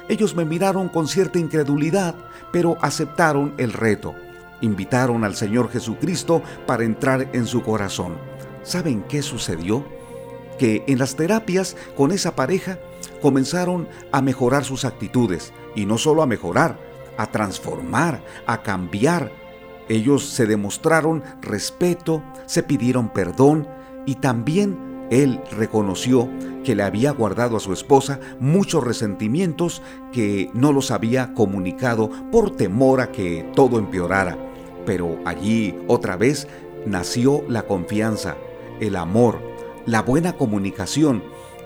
Ellos 0.09 0.35
me 0.35 0.43
miraron 0.43 0.89
con 0.89 1.07
cierta 1.07 1.39
incredulidad, 1.39 2.15
pero 2.51 2.77
aceptaron 2.81 3.53
el 3.57 3.71
reto. 3.71 4.13
Invitaron 4.59 5.23
al 5.23 5.35
Señor 5.35 5.71
Jesucristo 5.71 6.43
para 6.67 6.83
entrar 6.83 7.29
en 7.31 7.47
su 7.47 7.61
corazón. 7.63 8.17
¿Saben 8.61 9.03
qué 9.03 9.21
sucedió? 9.21 10.00
Que 10.61 10.83
en 10.85 10.99
las 10.99 11.15
terapias 11.15 11.75
con 11.97 12.11
esa 12.11 12.35
pareja 12.35 12.77
comenzaron 13.19 13.87
a 14.11 14.21
mejorar 14.21 14.63
sus 14.63 14.85
actitudes, 14.85 15.53
y 15.75 15.87
no 15.87 15.97
solo 15.97 16.21
a 16.21 16.27
mejorar, 16.27 16.77
a 17.17 17.25
transformar, 17.25 18.23
a 18.45 18.61
cambiar. 18.61 19.31
Ellos 19.89 20.23
se 20.23 20.45
demostraron 20.45 21.23
respeto, 21.41 22.21
se 22.45 22.61
pidieron 22.61 23.09
perdón 23.09 23.67
y 24.05 24.13
también 24.13 25.07
él 25.09 25.41
reconoció 25.57 26.29
que 26.63 26.75
le 26.75 26.83
había 26.83 27.09
guardado 27.09 27.57
a 27.57 27.59
su 27.59 27.73
esposa 27.73 28.19
muchos 28.39 28.83
resentimientos 28.83 29.81
que 30.13 30.51
no 30.53 30.73
los 30.73 30.91
había 30.91 31.33
comunicado 31.33 32.11
por 32.31 32.55
temor 32.55 33.01
a 33.01 33.11
que 33.11 33.49
todo 33.55 33.79
empeorara. 33.79 34.37
Pero 34.85 35.17
allí 35.25 35.75
otra 35.87 36.17
vez 36.17 36.47
nació 36.85 37.43
la 37.47 37.63
confianza, 37.63 38.37
el 38.79 38.95
amor, 38.95 39.50
la 39.85 40.01
buena 40.01 40.33
comunicación 40.33 41.23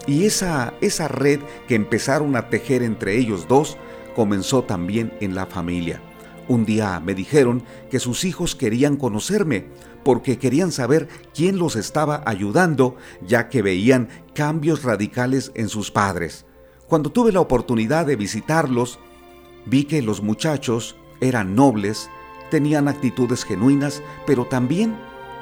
y 0.08 0.26
esa, 0.26 0.74
esa 0.82 1.08
red 1.08 1.40
que 1.68 1.76
empezaron 1.76 2.36
a 2.36 2.50
tejer 2.50 2.84
entre 2.84 3.18
ellos 3.18 3.48
dos 3.48 3.78
comenzó 4.16 4.64
también 4.64 5.14
en 5.20 5.36
la 5.36 5.46
familia. 5.46 6.02
Un 6.48 6.66
día 6.66 7.00
me 7.00 7.16
dijeron 7.16 7.64
que 7.90 8.00
sus 8.00 8.24
hijos 8.24 8.56
querían 8.56 8.98
conocerme 8.98 9.66
porque 10.04 10.38
querían 10.38 10.72
saber 10.72 11.08
quién 11.34 11.58
los 11.58 11.76
estaba 11.76 12.22
ayudando, 12.28 12.96
ya 13.26 13.50
que 13.50 13.64
veían 13.64 14.10
cambios 14.36 14.84
radicales 14.84 15.52
en 15.56 15.68
sus 15.68 15.90
padres. 15.90 16.46
Cuando 16.88 17.12
tuve 17.12 17.32
la 17.32 17.40
oportunidad 17.40 18.06
de 18.06 18.16
visitarlos, 18.16 19.00
vi 19.66 19.86
que 19.86 20.04
los 20.04 20.22
muchachos 20.22 20.96
eran 21.20 21.56
nobles, 21.56 22.12
tenían 22.52 22.88
actitudes 22.88 23.44
genuinas, 23.44 24.04
pero 24.28 24.46
también 24.46 24.96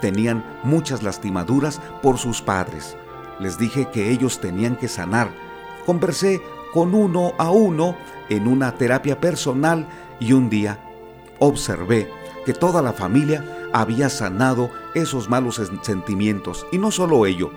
tenían 0.04 0.44
muchas 0.64 1.02
lastimaduras 1.02 1.80
por 2.02 2.18
sus 2.18 2.42
padres. 2.42 2.98
Les 3.40 3.58
dije 3.58 3.88
que 3.90 4.12
ellos 4.12 4.42
tenían 4.42 4.76
que 4.76 4.90
sanar. 4.90 5.32
Conversé 5.86 6.42
con 6.74 6.94
uno 6.94 7.32
a 7.38 7.52
uno 7.52 7.96
en 8.28 8.50
una 8.50 8.76
terapia 8.76 9.22
personal 9.22 9.88
y 10.20 10.34
un 10.34 10.50
día 10.50 10.78
observé 11.40 12.12
que 12.46 12.52
toda 12.54 12.82
la 12.82 12.92
familia 12.92 13.70
había 13.72 14.10
sanado 14.10 14.72
esos 14.94 15.30
malos 15.30 15.62
sentimientos 15.84 16.68
y 16.74 16.80
no 16.80 16.92
solo 16.92 17.26
ello, 17.26 17.52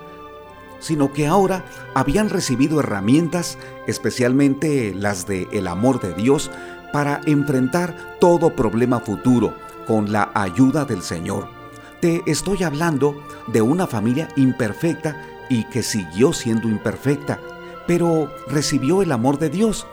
sino 0.78 1.12
que 1.12 1.26
ahora 1.26 1.64
habían 1.94 2.30
recibido 2.30 2.78
herramientas, 2.78 3.58
especialmente 3.88 4.94
las 4.94 5.26
de 5.26 5.48
el 5.50 5.66
amor 5.66 6.00
de 6.00 6.14
Dios, 6.14 6.52
para 6.92 7.20
enfrentar 7.26 8.18
todo 8.20 8.54
problema 8.54 9.00
futuro 9.00 9.52
con 9.88 10.12
la 10.12 10.30
ayuda 10.32 10.84
del 10.84 11.02
Señor. 11.02 11.55
Te 12.00 12.22
estoy 12.26 12.62
hablando 12.62 13.22
de 13.46 13.62
una 13.62 13.86
familia 13.86 14.28
imperfecta 14.36 15.16
y 15.48 15.64
que 15.64 15.82
siguió 15.82 16.32
siendo 16.32 16.68
imperfecta, 16.68 17.40
pero 17.86 18.30
recibió 18.48 19.02
el 19.02 19.12
amor 19.12 19.38
de 19.38 19.48
Dios. 19.48 19.86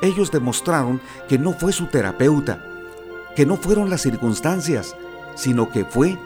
Ellos 0.00 0.30
demostraron 0.30 1.00
que 1.28 1.38
no 1.38 1.52
fue 1.52 1.72
su 1.72 1.86
terapeuta, 1.86 2.64
que 3.36 3.44
no 3.44 3.56
fueron 3.56 3.90
las 3.90 4.00
circunstancias, 4.00 4.96
sino 5.34 5.70
que 5.70 5.84
fue 5.84 6.18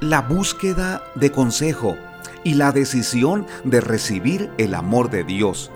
la 0.00 0.20
búsqueda 0.20 1.02
de 1.14 1.32
consejo 1.32 1.96
y 2.42 2.54
la 2.54 2.72
decisión 2.72 3.46
de 3.64 3.80
recibir 3.80 4.50
el 4.58 4.74
amor 4.74 5.08
de 5.08 5.24
Dios. 5.24 5.70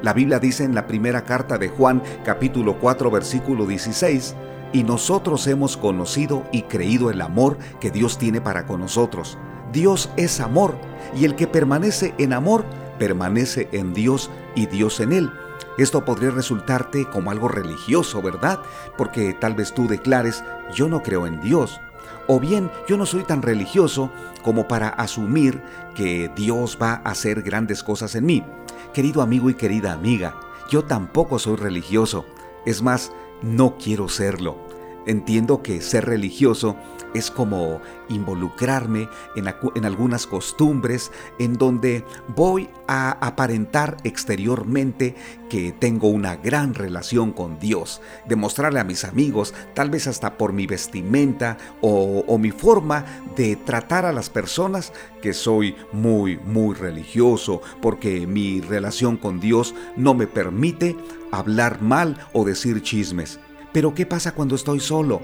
La 0.00 0.14
Biblia 0.14 0.38
dice 0.38 0.64
en 0.64 0.74
la 0.74 0.86
primera 0.86 1.24
carta 1.24 1.58
de 1.58 1.68
Juan 1.68 2.02
capítulo 2.24 2.78
4 2.78 3.10
versículo 3.10 3.66
16, 3.66 4.34
y 4.74 4.82
nosotros 4.82 5.46
hemos 5.46 5.76
conocido 5.76 6.44
y 6.52 6.62
creído 6.62 7.10
el 7.10 7.22
amor 7.22 7.56
que 7.80 7.92
Dios 7.92 8.18
tiene 8.18 8.40
para 8.40 8.66
con 8.66 8.80
nosotros. 8.80 9.38
Dios 9.72 10.10
es 10.16 10.40
amor, 10.40 10.76
y 11.16 11.24
el 11.24 11.36
que 11.36 11.46
permanece 11.46 12.12
en 12.18 12.32
amor, 12.32 12.64
permanece 12.98 13.68
en 13.70 13.94
Dios 13.94 14.30
y 14.56 14.66
Dios 14.66 14.98
en 14.98 15.12
él. 15.12 15.32
Esto 15.78 16.04
podría 16.04 16.30
resultarte 16.30 17.08
como 17.08 17.30
algo 17.30 17.46
religioso, 17.46 18.20
¿verdad? 18.20 18.58
Porque 18.98 19.32
tal 19.32 19.54
vez 19.54 19.72
tú 19.72 19.86
declares, 19.86 20.42
yo 20.74 20.88
no 20.88 21.02
creo 21.02 21.28
en 21.28 21.40
Dios. 21.40 21.80
O 22.26 22.40
bien, 22.40 22.68
yo 22.88 22.96
no 22.96 23.06
soy 23.06 23.22
tan 23.22 23.42
religioso 23.42 24.10
como 24.42 24.66
para 24.66 24.88
asumir 24.88 25.62
que 25.94 26.32
Dios 26.34 26.78
va 26.82 26.94
a 27.04 27.10
hacer 27.10 27.42
grandes 27.42 27.84
cosas 27.84 28.16
en 28.16 28.26
mí. 28.26 28.44
Querido 28.92 29.22
amigo 29.22 29.50
y 29.50 29.54
querida 29.54 29.92
amiga, 29.92 30.34
yo 30.68 30.82
tampoco 30.82 31.38
soy 31.38 31.56
religioso. 31.56 32.24
Es 32.66 32.82
más, 32.82 33.12
no 33.42 33.76
quiero 33.78 34.08
serlo. 34.08 34.73
Entiendo 35.06 35.62
que 35.62 35.80
ser 35.80 36.06
religioso 36.06 36.76
es 37.14 37.30
como 37.30 37.80
involucrarme 38.08 39.08
en, 39.36 39.84
algunas 39.84 40.26
costumbres 40.26 41.12
en 41.38 41.54
donde 41.54 42.04
voy 42.34 42.68
a 42.88 43.12
aparentar 43.24 43.96
exteriormente 44.04 45.14
que 45.48 45.72
tengo 45.72 46.08
una 46.08 46.36
gran 46.36 46.74
relación 46.74 47.32
con 47.32 47.58
Dios, 47.60 48.00
demostrarle 48.26 48.80
a 48.80 48.84
mis 48.84 49.04
amigos, 49.04 49.54
tal 49.74 49.90
vez 49.90 50.06
hasta 50.06 50.36
por 50.36 50.52
mi 50.52 50.66
vestimenta 50.66 51.56
o, 51.80 52.24
o 52.26 52.38
mi 52.38 52.50
forma 52.50 53.04
de 53.36 53.56
tratar 53.56 54.04
a 54.04 54.12
las 54.12 54.28
personas, 54.28 54.92
que 55.22 55.32
soy 55.32 55.76
muy, 55.92 56.36
muy 56.38 56.74
religioso, 56.74 57.62
porque 57.80 58.26
mi 58.26 58.60
relación 58.60 59.16
con 59.16 59.40
Dios 59.40 59.74
no 59.96 60.14
me 60.14 60.26
permite 60.26 60.96
hablar 61.30 61.80
mal 61.80 62.18
o 62.32 62.44
decir 62.44 62.82
chismes. 62.82 63.38
Pero 63.74 63.92
¿qué 63.92 64.06
pasa 64.06 64.32
cuando 64.36 64.54
estoy 64.54 64.78
solo? 64.78 65.20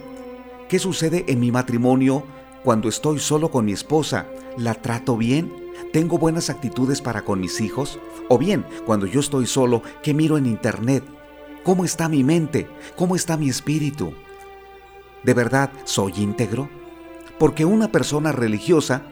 ¿Qué 0.68 0.80
sucede 0.80 1.24
en 1.28 1.38
mi 1.38 1.52
matrimonio 1.52 2.24
cuando 2.64 2.88
estoy 2.88 3.20
solo 3.20 3.52
con 3.52 3.64
mi 3.64 3.70
esposa? 3.70 4.26
¿La 4.56 4.74
trato 4.74 5.16
bien? 5.16 5.54
¿Tengo 5.92 6.18
buenas 6.18 6.50
actitudes 6.50 7.00
para 7.00 7.22
con 7.22 7.38
mis 7.38 7.60
hijos? 7.60 8.00
O 8.28 8.38
bien, 8.38 8.66
cuando 8.86 9.06
yo 9.06 9.20
estoy 9.20 9.46
solo, 9.46 9.84
¿qué 10.02 10.14
miro 10.14 10.36
en 10.36 10.46
internet? 10.46 11.04
¿Cómo 11.62 11.84
está 11.84 12.08
mi 12.08 12.24
mente? 12.24 12.68
¿Cómo 12.96 13.14
está 13.14 13.36
mi 13.36 13.48
espíritu? 13.48 14.14
¿De 15.22 15.32
verdad 15.32 15.70
soy 15.84 16.14
íntegro? 16.16 16.68
Porque 17.38 17.64
una 17.64 17.92
persona 17.92 18.32
religiosa 18.32 19.02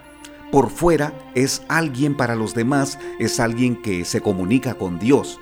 por 0.51 0.69
fuera 0.69 1.31
es 1.37 1.63
alguien 1.69 2.17
para 2.17 2.35
los 2.35 2.55
demás, 2.55 2.99
es 3.21 3.39
alguien 3.39 3.81
que 3.83 4.05
se 4.05 4.21
comunica 4.21 4.75
con 4.75 4.99
Dios, 4.99 5.39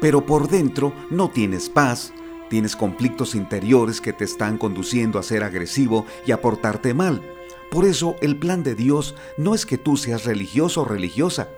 pero 0.00 0.24
por 0.24 0.48
dentro 0.48 0.94
no 1.10 1.28
tienes 1.28 1.68
paz, 1.68 2.14
Tienes 2.48 2.76
conflictos 2.76 3.34
interiores 3.34 4.00
que 4.00 4.12
te 4.12 4.24
están 4.24 4.56
conduciendo 4.56 5.18
a 5.18 5.22
ser 5.22 5.44
agresivo 5.44 6.06
y 6.26 6.32
a 6.32 6.40
portarte 6.40 6.94
mal. 6.94 7.22
Por 7.70 7.84
eso 7.84 8.16
el 8.22 8.38
plan 8.38 8.62
de 8.62 8.74
Dios 8.74 9.14
no 9.36 9.54
es 9.54 9.66
que 9.66 9.76
tú 9.76 9.96
seas 9.96 10.24
religioso 10.24 10.82
o 10.82 10.84
religiosa. 10.86 11.48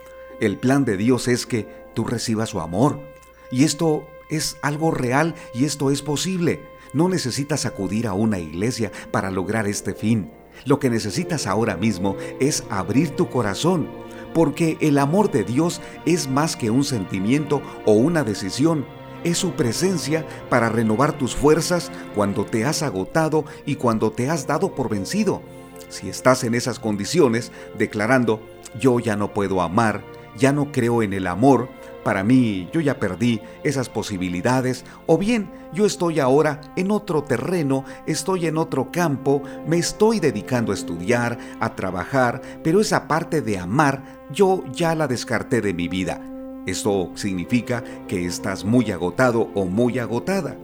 El 0.40 0.58
plan 0.58 0.84
de 0.84 0.96
Dios 0.96 1.28
es 1.28 1.46
que 1.46 1.68
tú 1.94 2.04
recibas 2.04 2.50
su 2.50 2.60
amor. 2.60 3.00
Y 3.52 3.64
esto 3.64 4.08
es 4.28 4.56
algo 4.62 4.90
real 4.90 5.34
y 5.54 5.64
esto 5.64 5.90
es 5.90 6.02
posible. 6.02 6.60
No 6.92 7.08
necesitas 7.08 7.66
acudir 7.66 8.08
a 8.08 8.14
una 8.14 8.40
iglesia 8.40 8.90
para 9.12 9.30
lograr 9.30 9.68
este 9.68 9.94
fin. 9.94 10.32
Lo 10.64 10.80
que 10.80 10.90
necesitas 10.90 11.46
ahora 11.46 11.76
mismo 11.76 12.16
es 12.40 12.64
abrir 12.68 13.10
tu 13.10 13.28
corazón, 13.28 13.88
porque 14.34 14.76
el 14.80 14.98
amor 14.98 15.30
de 15.30 15.44
Dios 15.44 15.80
es 16.04 16.28
más 16.28 16.56
que 16.56 16.70
un 16.70 16.84
sentimiento 16.84 17.62
o 17.86 17.92
una 17.92 18.24
decisión 18.24 18.84
es 19.24 19.38
su 19.38 19.52
presencia 19.52 20.26
para 20.48 20.68
renovar 20.68 21.12
tus 21.12 21.34
fuerzas 21.34 21.90
cuando 22.14 22.44
te 22.44 22.64
has 22.64 22.82
agotado 22.82 23.44
y 23.66 23.76
cuando 23.76 24.10
te 24.10 24.30
has 24.30 24.46
dado 24.46 24.74
por 24.74 24.88
vencido. 24.88 25.42
Si 25.88 26.08
estás 26.08 26.44
en 26.44 26.54
esas 26.54 26.78
condiciones, 26.78 27.50
declarando, 27.76 28.40
yo 28.78 29.00
ya 29.00 29.16
no 29.16 29.32
puedo 29.32 29.60
amar, 29.60 30.02
ya 30.36 30.52
no 30.52 30.70
creo 30.70 31.02
en 31.02 31.12
el 31.12 31.26
amor, 31.26 31.68
para 32.04 32.24
mí 32.24 32.68
yo 32.72 32.80
ya 32.80 32.98
perdí 32.98 33.40
esas 33.62 33.88
posibilidades, 33.88 34.84
o 35.06 35.18
bien 35.18 35.50
yo 35.72 35.86
estoy 35.86 36.18
ahora 36.18 36.60
en 36.76 36.90
otro 36.90 37.24
terreno, 37.24 37.84
estoy 38.06 38.46
en 38.46 38.56
otro 38.56 38.90
campo, 38.90 39.42
me 39.66 39.78
estoy 39.78 40.20
dedicando 40.20 40.72
a 40.72 40.74
estudiar, 40.74 41.38
a 41.60 41.74
trabajar, 41.74 42.40
pero 42.62 42.80
esa 42.80 43.06
parte 43.06 43.42
de 43.42 43.58
amar 43.58 44.02
yo 44.32 44.64
ya 44.72 44.94
la 44.94 45.06
descarté 45.08 45.60
de 45.60 45.74
mi 45.74 45.88
vida. 45.88 46.29
Esto 46.66 47.10
significa 47.14 47.82
que 48.06 48.26
estás 48.26 48.64
muy 48.64 48.90
agotado 48.90 49.50
o 49.54 49.64
muy 49.64 49.98
agotada. 49.98 50.56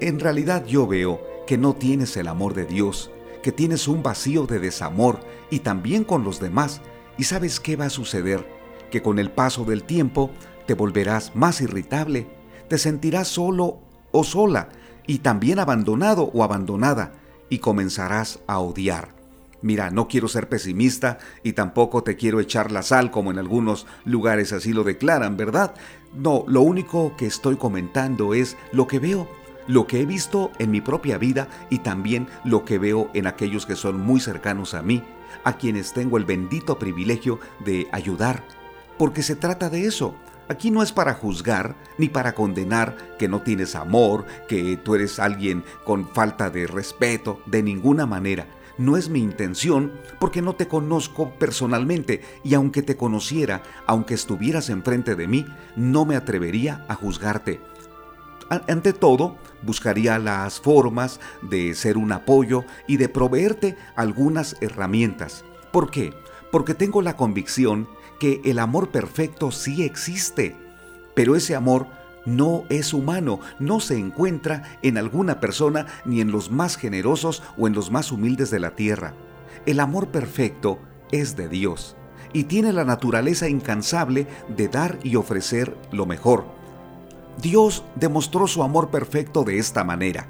En 0.00 0.20
realidad 0.20 0.64
yo 0.66 0.86
veo 0.86 1.20
que 1.46 1.58
no 1.58 1.74
tienes 1.74 2.16
el 2.16 2.28
amor 2.28 2.54
de 2.54 2.66
Dios, 2.66 3.10
que 3.42 3.52
tienes 3.52 3.88
un 3.88 4.02
vacío 4.02 4.46
de 4.46 4.58
desamor 4.58 5.20
y 5.50 5.60
también 5.60 6.04
con 6.04 6.24
los 6.24 6.38
demás. 6.38 6.80
¿Y 7.18 7.24
sabes 7.24 7.60
qué 7.60 7.76
va 7.76 7.86
a 7.86 7.90
suceder? 7.90 8.46
Que 8.90 9.02
con 9.02 9.18
el 9.18 9.30
paso 9.30 9.64
del 9.64 9.84
tiempo 9.84 10.30
te 10.66 10.74
volverás 10.74 11.34
más 11.34 11.60
irritable, 11.60 12.26
te 12.68 12.78
sentirás 12.78 13.28
solo 13.28 13.80
o 14.12 14.24
sola 14.24 14.68
y 15.06 15.18
también 15.18 15.58
abandonado 15.58 16.30
o 16.32 16.44
abandonada 16.44 17.12
y 17.48 17.58
comenzarás 17.58 18.40
a 18.46 18.58
odiar. 18.58 19.21
Mira, 19.62 19.90
no 19.90 20.08
quiero 20.08 20.26
ser 20.26 20.48
pesimista 20.48 21.18
y 21.44 21.52
tampoco 21.52 22.02
te 22.02 22.16
quiero 22.16 22.40
echar 22.40 22.72
la 22.72 22.82
sal 22.82 23.12
como 23.12 23.30
en 23.30 23.38
algunos 23.38 23.86
lugares 24.04 24.52
así 24.52 24.72
lo 24.72 24.82
declaran, 24.82 25.36
¿verdad? 25.36 25.74
No, 26.14 26.44
lo 26.48 26.62
único 26.62 27.16
que 27.16 27.26
estoy 27.26 27.56
comentando 27.56 28.34
es 28.34 28.56
lo 28.72 28.88
que 28.88 28.98
veo, 28.98 29.28
lo 29.68 29.86
que 29.86 30.00
he 30.00 30.06
visto 30.06 30.50
en 30.58 30.72
mi 30.72 30.80
propia 30.80 31.16
vida 31.16 31.48
y 31.70 31.78
también 31.78 32.26
lo 32.44 32.64
que 32.64 32.78
veo 32.78 33.08
en 33.14 33.28
aquellos 33.28 33.64
que 33.64 33.76
son 33.76 34.00
muy 34.00 34.20
cercanos 34.20 34.74
a 34.74 34.82
mí, 34.82 35.04
a 35.44 35.56
quienes 35.56 35.92
tengo 35.92 36.16
el 36.16 36.24
bendito 36.24 36.78
privilegio 36.78 37.38
de 37.64 37.86
ayudar. 37.92 38.44
Porque 38.98 39.22
se 39.22 39.36
trata 39.36 39.70
de 39.70 39.86
eso. 39.86 40.14
Aquí 40.48 40.72
no 40.72 40.82
es 40.82 40.92
para 40.92 41.14
juzgar 41.14 41.76
ni 41.98 42.08
para 42.08 42.34
condenar 42.34 42.96
que 43.18 43.28
no 43.28 43.42
tienes 43.42 43.76
amor, 43.76 44.26
que 44.48 44.76
tú 44.76 44.96
eres 44.96 45.20
alguien 45.20 45.64
con 45.84 46.08
falta 46.08 46.50
de 46.50 46.66
respeto, 46.66 47.40
de 47.46 47.62
ninguna 47.62 48.06
manera. 48.06 48.46
No 48.78 48.96
es 48.96 49.08
mi 49.08 49.20
intención 49.20 49.92
porque 50.18 50.42
no 50.42 50.54
te 50.54 50.68
conozco 50.68 51.30
personalmente 51.38 52.22
y 52.42 52.54
aunque 52.54 52.82
te 52.82 52.96
conociera, 52.96 53.62
aunque 53.86 54.14
estuvieras 54.14 54.70
enfrente 54.70 55.14
de 55.14 55.28
mí, 55.28 55.46
no 55.76 56.04
me 56.04 56.16
atrevería 56.16 56.84
a 56.88 56.94
juzgarte. 56.94 57.60
Ante 58.68 58.92
todo, 58.92 59.36
buscaría 59.62 60.18
las 60.18 60.60
formas 60.60 61.20
de 61.40 61.74
ser 61.74 61.96
un 61.96 62.12
apoyo 62.12 62.64
y 62.86 62.98
de 62.98 63.08
proveerte 63.08 63.76
algunas 63.96 64.56
herramientas. 64.60 65.44
¿Por 65.72 65.90
qué? 65.90 66.12
Porque 66.50 66.74
tengo 66.74 67.00
la 67.00 67.16
convicción 67.16 67.88
que 68.20 68.42
el 68.44 68.58
amor 68.58 68.90
perfecto 68.90 69.50
sí 69.50 69.82
existe, 69.82 70.54
pero 71.14 71.34
ese 71.34 71.54
amor 71.54 71.86
no 72.26 72.64
es 72.68 72.92
humano, 72.92 73.40
no 73.58 73.80
se 73.80 73.98
encuentra 73.98 74.78
en 74.82 74.98
alguna 74.98 75.40
persona 75.40 75.86
ni 76.04 76.20
en 76.20 76.30
los 76.30 76.50
más 76.50 76.76
generosos 76.76 77.42
o 77.56 77.66
en 77.66 77.74
los 77.74 77.90
más 77.90 78.12
humildes 78.12 78.50
de 78.50 78.60
la 78.60 78.74
tierra. 78.76 79.14
El 79.66 79.80
amor 79.80 80.08
perfecto 80.08 80.78
es 81.10 81.36
de 81.36 81.48
Dios 81.48 81.96
y 82.32 82.44
tiene 82.44 82.72
la 82.72 82.84
naturaleza 82.84 83.48
incansable 83.48 84.26
de 84.48 84.68
dar 84.68 84.98
y 85.02 85.16
ofrecer 85.16 85.76
lo 85.90 86.06
mejor. 86.06 86.46
Dios 87.40 87.84
demostró 87.96 88.46
su 88.46 88.62
amor 88.62 88.90
perfecto 88.90 89.44
de 89.44 89.58
esta 89.58 89.84
manera 89.84 90.28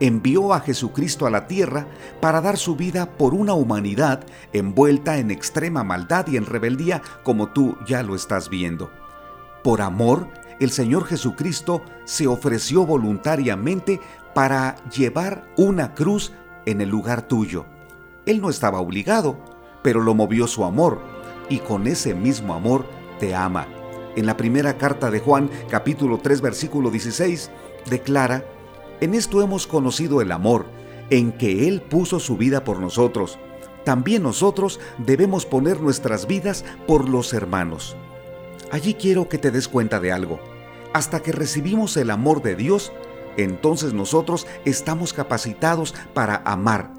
envió 0.00 0.52
a 0.52 0.60
Jesucristo 0.60 1.26
a 1.26 1.30
la 1.30 1.46
tierra 1.46 1.86
para 2.20 2.40
dar 2.40 2.56
su 2.56 2.74
vida 2.76 3.16
por 3.16 3.34
una 3.34 3.54
humanidad 3.54 4.24
envuelta 4.52 5.18
en 5.18 5.30
extrema 5.30 5.84
maldad 5.84 6.26
y 6.26 6.36
en 6.36 6.46
rebeldía 6.46 7.02
como 7.22 7.48
tú 7.48 7.76
ya 7.86 8.02
lo 8.02 8.16
estás 8.16 8.48
viendo. 8.48 8.90
Por 9.62 9.80
amor, 9.80 10.26
el 10.64 10.70
Señor 10.70 11.04
Jesucristo 11.04 11.82
se 12.04 12.26
ofreció 12.26 12.86
voluntariamente 12.86 14.00
para 14.34 14.76
llevar 14.90 15.44
una 15.56 15.94
cruz 15.94 16.32
en 16.66 16.80
el 16.80 16.88
lugar 16.88 17.22
tuyo. 17.22 17.66
Él 18.26 18.40
no 18.40 18.50
estaba 18.50 18.80
obligado, 18.80 19.38
pero 19.82 20.00
lo 20.00 20.14
movió 20.14 20.46
su 20.46 20.64
amor, 20.64 21.00
y 21.48 21.58
con 21.58 21.86
ese 21.86 22.14
mismo 22.14 22.54
amor 22.54 22.86
te 23.18 23.34
ama. 23.34 23.66
En 24.14 24.26
la 24.26 24.36
primera 24.36 24.78
carta 24.78 25.10
de 25.10 25.20
Juan, 25.20 25.50
capítulo 25.68 26.18
3, 26.18 26.40
versículo 26.40 26.90
16, 26.90 27.50
declara, 27.90 28.44
en 29.00 29.14
esto 29.14 29.42
hemos 29.42 29.66
conocido 29.66 30.20
el 30.20 30.30
amor, 30.30 30.66
en 31.10 31.32
que 31.32 31.66
Él 31.66 31.82
puso 31.82 32.20
su 32.20 32.36
vida 32.36 32.62
por 32.62 32.78
nosotros. 32.78 33.38
También 33.84 34.22
nosotros 34.22 34.78
debemos 34.98 35.44
poner 35.44 35.80
nuestras 35.80 36.26
vidas 36.26 36.64
por 36.86 37.08
los 37.08 37.32
hermanos. 37.32 37.96
Allí 38.70 38.94
quiero 38.94 39.28
que 39.28 39.38
te 39.38 39.50
des 39.50 39.66
cuenta 39.66 39.98
de 39.98 40.12
algo. 40.12 40.51
Hasta 40.92 41.20
que 41.20 41.32
recibimos 41.32 41.96
el 41.96 42.10
amor 42.10 42.42
de 42.42 42.54
Dios, 42.54 42.92
entonces 43.36 43.94
nosotros 43.94 44.46
estamos 44.64 45.12
capacitados 45.12 45.94
para 46.12 46.42
amar, 46.44 46.92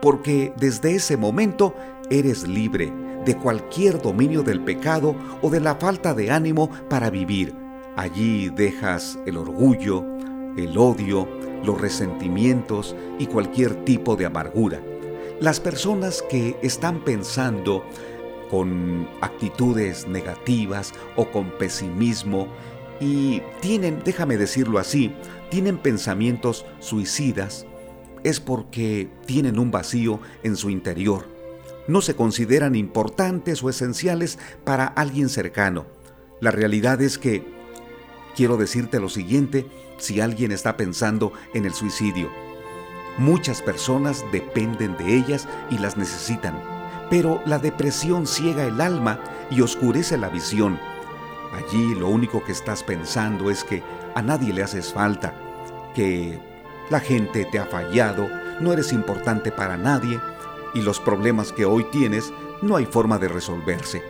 porque 0.00 0.52
desde 0.56 0.94
ese 0.94 1.16
momento 1.16 1.74
eres 2.10 2.46
libre 2.46 2.92
de 3.24 3.36
cualquier 3.36 4.00
dominio 4.00 4.42
del 4.42 4.62
pecado 4.62 5.14
o 5.42 5.50
de 5.50 5.60
la 5.60 5.74
falta 5.74 6.14
de 6.14 6.30
ánimo 6.30 6.70
para 6.88 7.10
vivir. 7.10 7.54
Allí 7.96 8.50
dejas 8.50 9.18
el 9.26 9.36
orgullo, 9.36 10.04
el 10.56 10.78
odio, 10.78 11.28
los 11.64 11.80
resentimientos 11.80 12.94
y 13.18 13.26
cualquier 13.26 13.84
tipo 13.84 14.16
de 14.16 14.26
amargura. 14.26 14.80
Las 15.40 15.58
personas 15.58 16.22
que 16.30 16.56
están 16.62 17.04
pensando 17.04 17.84
con 18.50 19.08
actitudes 19.20 20.06
negativas 20.06 20.92
o 21.16 21.30
con 21.30 21.50
pesimismo 21.58 22.48
y 23.00 23.42
tienen, 23.60 24.02
déjame 24.04 24.36
decirlo 24.36 24.78
así, 24.78 25.12
tienen 25.50 25.78
pensamientos 25.78 26.66
suicidas, 26.78 27.66
es 28.22 28.38
porque 28.38 29.08
tienen 29.26 29.58
un 29.58 29.70
vacío 29.70 30.20
en 30.42 30.56
su 30.56 30.68
interior. 30.68 31.26
No 31.88 32.02
se 32.02 32.14
consideran 32.14 32.76
importantes 32.76 33.62
o 33.64 33.70
esenciales 33.70 34.38
para 34.64 34.86
alguien 34.86 35.30
cercano. 35.30 35.86
La 36.40 36.50
realidad 36.50 37.00
es 37.00 37.18
que, 37.18 37.44
quiero 38.36 38.58
decirte 38.58 39.00
lo 39.00 39.08
siguiente, 39.08 39.66
si 39.96 40.20
alguien 40.20 40.52
está 40.52 40.76
pensando 40.76 41.32
en 41.54 41.64
el 41.64 41.72
suicidio. 41.72 42.30
Muchas 43.18 43.60
personas 43.60 44.24
dependen 44.30 44.96
de 44.96 45.16
ellas 45.16 45.48
y 45.70 45.78
las 45.78 45.96
necesitan, 45.96 46.62
pero 47.10 47.42
la 47.44 47.58
depresión 47.58 48.26
ciega 48.26 48.64
el 48.64 48.80
alma 48.80 49.20
y 49.50 49.62
oscurece 49.62 50.16
la 50.16 50.28
visión. 50.28 50.78
Allí 51.52 51.94
lo 51.94 52.08
único 52.08 52.44
que 52.44 52.52
estás 52.52 52.82
pensando 52.82 53.50
es 53.50 53.64
que 53.64 53.82
a 54.14 54.22
nadie 54.22 54.52
le 54.52 54.62
haces 54.62 54.92
falta, 54.92 55.34
que 55.94 56.38
la 56.90 57.00
gente 57.00 57.44
te 57.44 57.58
ha 57.58 57.66
fallado, 57.66 58.28
no 58.60 58.72
eres 58.72 58.92
importante 58.92 59.50
para 59.50 59.76
nadie 59.76 60.20
y 60.74 60.82
los 60.82 61.00
problemas 61.00 61.52
que 61.52 61.64
hoy 61.64 61.84
tienes 61.90 62.32
no 62.62 62.76
hay 62.76 62.86
forma 62.86 63.18
de 63.18 63.28
resolverse. 63.28 64.02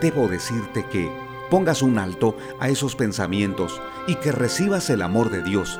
Debo 0.00 0.28
decirte 0.28 0.84
que 0.86 1.10
pongas 1.50 1.82
un 1.82 1.98
alto 1.98 2.36
a 2.60 2.68
esos 2.68 2.96
pensamientos 2.96 3.80
y 4.06 4.16
que 4.16 4.32
recibas 4.32 4.90
el 4.90 5.02
amor 5.02 5.30
de 5.30 5.42
Dios. 5.42 5.78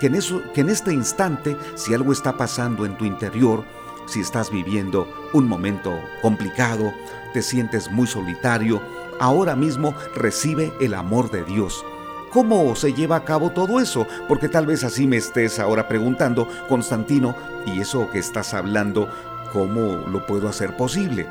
Que 0.00 0.06
en, 0.06 0.14
eso, 0.14 0.42
que 0.52 0.60
en 0.60 0.68
este 0.68 0.92
instante, 0.92 1.56
si 1.74 1.94
algo 1.94 2.12
está 2.12 2.36
pasando 2.36 2.84
en 2.84 2.96
tu 2.98 3.04
interior, 3.04 3.64
si 4.06 4.20
estás 4.20 4.50
viviendo 4.50 5.08
un 5.32 5.48
momento 5.48 5.98
complicado, 6.22 6.92
te 7.32 7.42
sientes 7.42 7.90
muy 7.90 8.06
solitario, 8.06 8.80
ahora 9.20 9.56
mismo 9.56 9.94
recibe 10.14 10.72
el 10.80 10.94
amor 10.94 11.30
de 11.30 11.44
Dios. 11.44 11.84
¿Cómo 12.32 12.74
se 12.76 12.92
lleva 12.92 13.16
a 13.16 13.24
cabo 13.24 13.50
todo 13.50 13.80
eso? 13.80 14.06
Porque 14.28 14.48
tal 14.48 14.66
vez 14.66 14.84
así 14.84 15.06
me 15.06 15.16
estés 15.16 15.58
ahora 15.58 15.88
preguntando, 15.88 16.48
Constantino, 16.68 17.34
¿y 17.66 17.80
eso 17.80 18.10
que 18.10 18.18
estás 18.18 18.52
hablando, 18.52 19.08
cómo 19.52 20.04
lo 20.08 20.26
puedo 20.26 20.48
hacer 20.48 20.76
posible? 20.76 21.26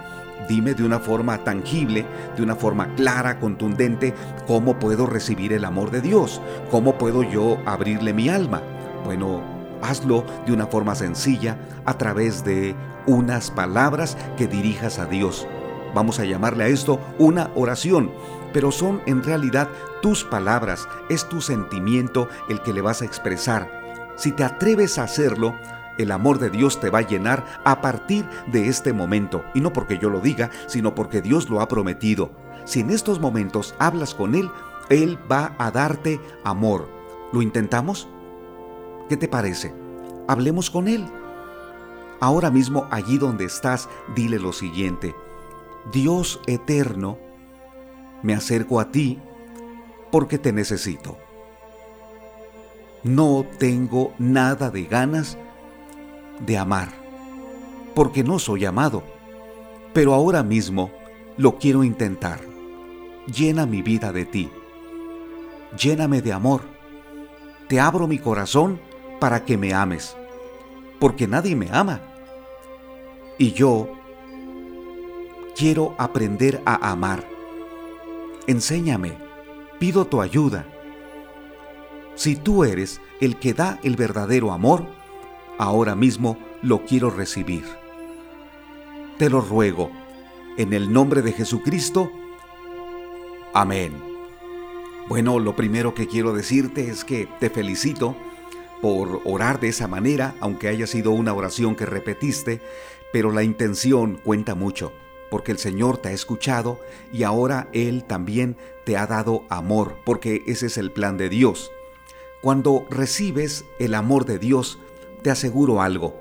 Dime 0.50 0.74
de 0.74 0.84
una 0.84 1.00
forma 1.00 1.38
tangible, 1.44 2.06
de 2.36 2.44
una 2.44 2.56
forma 2.56 2.94
clara, 2.96 3.40
contundente, 3.40 4.14
cómo 4.48 4.80
puedo 4.80 5.06
recibir 5.06 5.54
el 5.54 5.66
amor 5.66 5.92
de 5.92 6.02
Dios, 6.02 6.42
cómo 6.72 6.98
puedo 6.98 7.24
yo 7.24 7.60
abrirle 7.66 8.14
mi 8.14 8.30
alma. 8.30 8.62
Bueno, 9.04 9.44
hazlo 9.82 10.26
de 10.46 10.54
una 10.54 10.68
forma 10.68 10.96
sencilla 10.96 11.58
a 11.86 11.98
través 11.98 12.44
de 12.44 12.76
unas 13.06 13.52
palabras 13.52 14.18
que 14.38 14.48
dirijas 14.48 14.98
a 14.98 15.06
Dios. 15.06 15.48
Vamos 15.96 16.20
a 16.20 16.26
llamarle 16.26 16.66
a 16.66 16.68
esto 16.68 17.00
una 17.18 17.52
oración, 17.56 18.12
pero 18.52 18.74
son 18.74 19.02
en 19.06 19.24
realidad 19.24 19.70
tus 20.02 20.26
palabras, 20.26 20.90
es 21.08 21.24
tu 21.30 21.40
sentimiento 21.40 22.28
el 22.50 22.62
que 22.62 22.74
le 22.74 22.82
vas 22.82 23.02
a 23.02 23.06
expresar. 23.06 24.14
Si 24.18 24.34
te 24.34 24.44
atreves 24.44 25.00
a 25.00 25.04
hacerlo, 25.04 25.56
el 25.98 26.12
amor 26.12 26.38
de 26.40 26.50
Dios 26.50 26.82
te 26.82 26.90
va 26.90 27.00
a 27.00 27.08
llenar 27.08 27.46
a 27.64 27.80
partir 27.80 28.26
de 28.48 28.68
este 28.68 28.92
momento, 28.92 29.46
y 29.54 29.62
no 29.62 29.72
porque 29.72 29.98
yo 29.98 30.10
lo 30.10 30.20
diga, 30.20 30.52
sino 30.68 30.94
porque 30.96 31.22
Dios 31.22 31.50
lo 31.50 31.62
ha 31.62 31.70
prometido. 31.70 32.30
Si 32.66 32.82
en 32.82 32.90
estos 32.90 33.22
momentos 33.22 33.74
hablas 33.80 34.14
con 34.14 34.36
Él, 34.36 34.52
Él 34.90 35.18
va 35.32 35.56
a 35.58 35.72
darte 35.72 36.20
amor. 36.44 36.90
¿Lo 37.32 37.42
intentamos? 37.42 38.10
¿Qué 39.08 39.16
te 39.16 39.30
parece? 39.30 39.74
Hablemos 40.28 40.70
con 40.70 40.90
Él. 40.90 41.06
Ahora 42.20 42.52
mismo, 42.52 42.86
allí 42.92 43.18
donde 43.18 43.46
estás, 43.46 43.88
dile 44.14 44.40
lo 44.40 44.52
siguiente. 44.52 45.16
Dios 45.92 46.40
eterno, 46.48 47.18
me 48.24 48.34
acerco 48.34 48.80
a 48.80 48.92
ti 48.92 49.20
porque 50.12 50.38
te 50.38 50.52
necesito. 50.52 51.18
No 53.04 53.46
tengo 53.60 54.14
nada 54.18 54.72
de 54.72 54.86
ganas 54.86 55.38
de 56.40 56.58
amar, 56.58 56.90
porque 57.94 58.24
no 58.24 58.40
soy 58.40 58.66
amado, 58.66 59.04
pero 59.94 60.14
ahora 60.14 60.42
mismo 60.42 60.90
lo 61.38 61.58
quiero 61.60 61.84
intentar. 61.84 62.40
Llena 63.28 63.66
mi 63.66 63.82
vida 63.82 64.12
de 64.12 64.26
ti. 64.26 64.50
Lléname 65.80 66.22
de 66.22 66.34
amor. 66.34 66.62
Te 67.68 67.80
abro 67.80 68.08
mi 68.08 68.18
corazón 68.18 68.80
para 69.20 69.46
que 69.46 69.58
me 69.58 69.74
ames, 69.74 70.16
porque 71.00 71.28
nadie 71.28 71.56
me 71.56 71.70
ama. 71.72 72.02
Y 73.38 73.52
yo 73.52 73.90
quiero 75.56 75.96
aprender 75.98 76.62
a 76.66 76.92
amar. 76.92 77.28
Enséñame, 78.46 79.18
pido 79.80 80.06
tu 80.06 80.22
ayuda. 80.22 80.66
Si 82.16 82.36
tú 82.36 82.64
eres 82.64 83.00
el 83.22 83.38
que 83.38 83.54
da 83.54 83.80
el 83.82 83.96
verdadero 83.96 84.52
amor, 84.52 84.86
ahora 85.58 85.96
mismo 85.96 86.38
lo 86.62 86.84
quiero 86.84 87.10
recibir. 87.10 87.64
Te 89.18 89.30
lo 89.30 89.40
ruego, 89.40 89.92
en 90.58 90.74
el 90.74 90.92
nombre 90.92 91.22
de 91.22 91.32
Jesucristo. 91.32 92.12
Amén. 93.54 93.94
Bueno, 95.08 95.40
lo 95.40 95.56
primero 95.56 95.94
que 95.94 96.08
quiero 96.08 96.34
decirte 96.34 96.90
es 96.90 97.06
que 97.06 97.30
te 97.40 97.50
felicito 97.50 98.16
por 98.82 99.22
orar 99.24 99.62
de 99.62 99.70
esa 99.70 99.88
manera, 99.88 100.36
aunque 100.42 100.68
haya 100.68 100.86
sido 100.86 101.12
una 101.12 101.34
oración 101.34 101.76
que 101.76 101.86
repetiste, 101.86 102.62
pero 103.14 103.32
la 103.32 103.44
intención 103.44 104.20
cuenta 104.22 104.54
mucho. 104.54 104.92
Porque 105.30 105.52
el 105.52 105.58
Señor 105.58 105.98
te 105.98 106.10
ha 106.10 106.12
escuchado 106.12 106.80
y 107.12 107.24
ahora 107.24 107.68
Él 107.74 108.04
también 108.04 108.58
te 108.86 108.98
ha 108.98 109.08
dado 109.08 109.44
amor, 109.50 109.98
porque 110.06 110.44
ese 110.48 110.68
es 110.68 110.78
el 110.78 110.92
plan 110.92 111.18
de 111.18 111.30
Dios. 111.30 111.72
Cuando 112.42 112.86
recibes 112.90 113.66
el 113.80 113.96
amor 113.96 114.26
de 114.26 114.38
Dios, 114.38 114.80
te 115.24 115.32
aseguro 115.32 115.82
algo, 115.82 116.16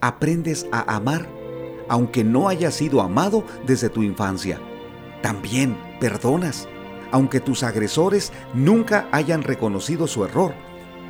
aprendes 0.00 0.66
a 0.72 0.94
amar, 0.94 1.28
aunque 1.88 2.24
no 2.24 2.48
hayas 2.48 2.74
sido 2.74 3.02
amado 3.02 3.44
desde 3.66 3.90
tu 3.90 4.02
infancia. 4.02 4.60
También 5.22 5.76
perdonas, 6.00 6.68
aunque 7.10 7.40
tus 7.40 7.62
agresores 7.62 8.32
nunca 8.54 9.08
hayan 9.12 9.42
reconocido 9.42 10.06
su 10.06 10.24
error. 10.24 10.54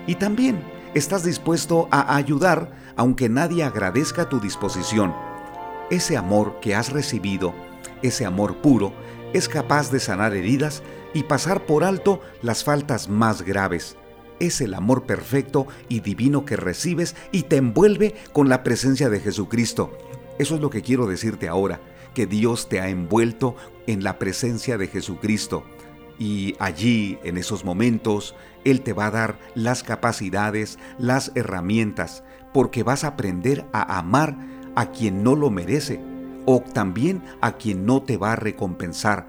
Y 0.07 0.17
también 0.17 0.61
estás 0.95 1.23
dispuesto 1.23 1.89
a 1.91 2.17
ayudar, 2.17 2.73
aunque 2.97 3.29
nadie 3.29 3.63
agradezca 3.63 4.29
tu 4.29 4.41
disposición. 4.41 5.28
Ese 5.91 6.19
amor 6.19 6.61
que 6.61 6.75
has 6.75 6.93
recibido, 6.93 7.55
ese 8.03 8.27
amor 8.27 8.57
puro, 8.57 8.93
es 9.33 9.49
capaz 9.49 9.91
de 9.91 10.01
sanar 10.01 10.35
heridas 10.35 10.83
y 11.15 11.23
pasar 11.23 11.65
por 11.65 11.83
alto 11.83 12.21
las 12.43 12.63
faltas 12.63 13.09
más 13.09 13.41
graves. 13.41 13.97
Es 14.39 14.61
el 14.61 14.75
amor 14.75 15.05
perfecto 15.05 15.67
y 15.89 16.01
divino 16.01 16.45
que 16.45 16.57
recibes 16.57 17.17
y 17.33 17.45
te 17.45 17.57
envuelve 17.57 18.15
con 18.33 18.51
la 18.51 18.63
presencia 18.63 19.09
de 19.09 19.21
Jesucristo. 19.21 19.97
Eso 20.39 20.57
es 20.57 20.61
lo 20.61 20.69
que 20.69 20.83
quiero 20.83 21.07
decirte 21.07 21.49
ahora, 21.49 21.81
que 22.15 22.27
Dios 22.27 22.69
te 22.69 22.81
ha 22.81 22.91
envuelto 22.91 23.57
en 23.87 24.05
la 24.05 24.19
presencia 24.19 24.77
de 24.77 24.89
Jesucristo. 24.89 25.65
Y 26.19 26.55
allí, 26.59 27.19
en 27.25 27.39
esos 27.39 27.65
momentos, 27.65 28.35
Él 28.65 28.83
te 28.83 28.93
va 28.93 29.07
a 29.07 29.11
dar 29.11 29.39
las 29.55 29.83
capacidades, 29.83 30.79
las 30.99 31.33
herramientas, 31.35 32.25
porque 32.53 32.83
vas 32.83 33.05
a 33.05 33.09
aprender 33.09 33.67
a 33.73 33.99
amar 33.99 34.37
a 34.79 34.93
quien 34.93 35.25
no 35.25 35.35
lo 35.35 35.51
merece 35.51 36.01
o 36.47 36.61
también 36.61 37.21
a 37.41 37.57
quien 37.57 37.85
no 37.85 38.01
te 38.01 38.17
va 38.17 38.35
a 38.35 38.37
recompensar. 38.37 39.27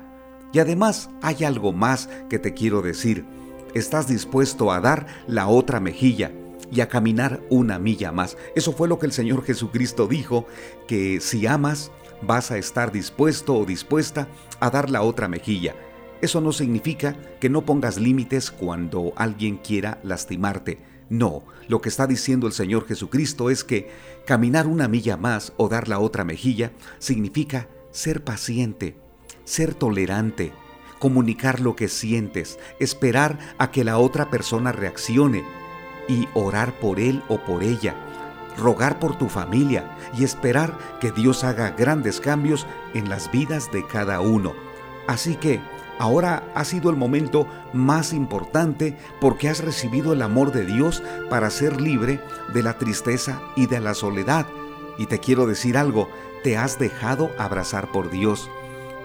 Y 0.53 0.59
además 0.59 1.09
hay 1.23 1.43
algo 1.43 1.73
más 1.73 2.07
que 2.29 2.37
te 2.37 2.53
quiero 2.53 2.83
decir. 2.83 3.25
Estás 3.73 4.07
dispuesto 4.07 4.71
a 4.71 4.79
dar 4.79 5.07
la 5.25 5.47
otra 5.47 5.79
mejilla 5.79 6.31
y 6.71 6.81
a 6.81 6.87
caminar 6.87 7.41
una 7.49 7.79
milla 7.79 8.11
más. 8.11 8.37
Eso 8.55 8.73
fue 8.73 8.87
lo 8.87 8.99
que 8.99 9.07
el 9.07 9.11
Señor 9.11 9.43
Jesucristo 9.43 10.05
dijo, 10.07 10.45
que 10.87 11.19
si 11.19 11.47
amas, 11.47 11.91
vas 12.21 12.51
a 12.51 12.59
estar 12.59 12.91
dispuesto 12.91 13.55
o 13.55 13.65
dispuesta 13.65 14.27
a 14.59 14.69
dar 14.69 14.91
la 14.91 15.01
otra 15.01 15.27
mejilla. 15.27 15.73
Eso 16.21 16.41
no 16.41 16.51
significa 16.51 17.15
que 17.39 17.49
no 17.49 17.65
pongas 17.65 17.97
límites 17.97 18.51
cuando 18.51 19.13
alguien 19.15 19.57
quiera 19.57 19.97
lastimarte. 20.03 20.88
No, 21.09 21.43
lo 21.67 21.81
que 21.81 21.89
está 21.89 22.05
diciendo 22.05 22.45
el 22.45 22.53
Señor 22.53 22.87
Jesucristo 22.87 23.49
es 23.49 23.63
que 23.63 23.91
caminar 24.25 24.67
una 24.67 24.87
milla 24.87 25.17
más 25.17 25.53
o 25.57 25.67
dar 25.67 25.87
la 25.87 25.99
otra 25.99 26.23
mejilla 26.23 26.71
significa 26.99 27.67
ser 27.91 28.23
paciente, 28.23 28.95
ser 29.43 29.73
tolerante, 29.73 30.51
comunicar 30.99 31.61
lo 31.61 31.75
que 31.75 31.87
sientes, 31.87 32.59
esperar 32.79 33.39
a 33.57 33.71
que 33.71 33.83
la 33.83 33.97
otra 33.97 34.29
persona 34.29 34.71
reaccione 34.71 35.43
y 36.07 36.27
orar 36.35 36.77
por 36.79 36.99
él 36.99 37.23
o 37.27 37.39
por 37.39 37.63
ella, 37.63 37.95
rogar 38.57 38.99
por 38.99 39.17
tu 39.17 39.29
familia 39.29 39.97
y 40.17 40.23
esperar 40.23 40.77
que 40.99 41.11
Dios 41.11 41.43
haga 41.43 41.71
grandes 41.71 42.19
cambios 42.19 42.67
en 42.93 43.09
las 43.09 43.31
vidas 43.31 43.71
de 43.71 43.85
cada 43.87 44.19
uno. 44.19 44.53
Así 45.07 45.35
que, 45.35 45.59
Ahora 45.99 46.49
ha 46.55 46.63
sido 46.63 46.89
el 46.89 46.95
momento 46.95 47.45
más 47.73 48.13
importante 48.13 48.97
porque 49.19 49.49
has 49.49 49.61
recibido 49.61 50.13
el 50.13 50.21
amor 50.21 50.53
de 50.53 50.65
Dios 50.65 51.03
para 51.29 51.49
ser 51.49 51.81
libre 51.81 52.21
de 52.53 52.63
la 52.63 52.77
tristeza 52.77 53.41
y 53.57 53.65
de 53.65 53.81
la 53.81 53.93
soledad. 53.93 54.47
Y 54.97 55.07
te 55.07 55.19
quiero 55.19 55.45
decir 55.45 55.77
algo, 55.77 56.09
te 56.41 56.57
has 56.57 56.79
dejado 56.79 57.31
abrazar 57.37 57.91
por 57.91 58.09
Dios, 58.09 58.49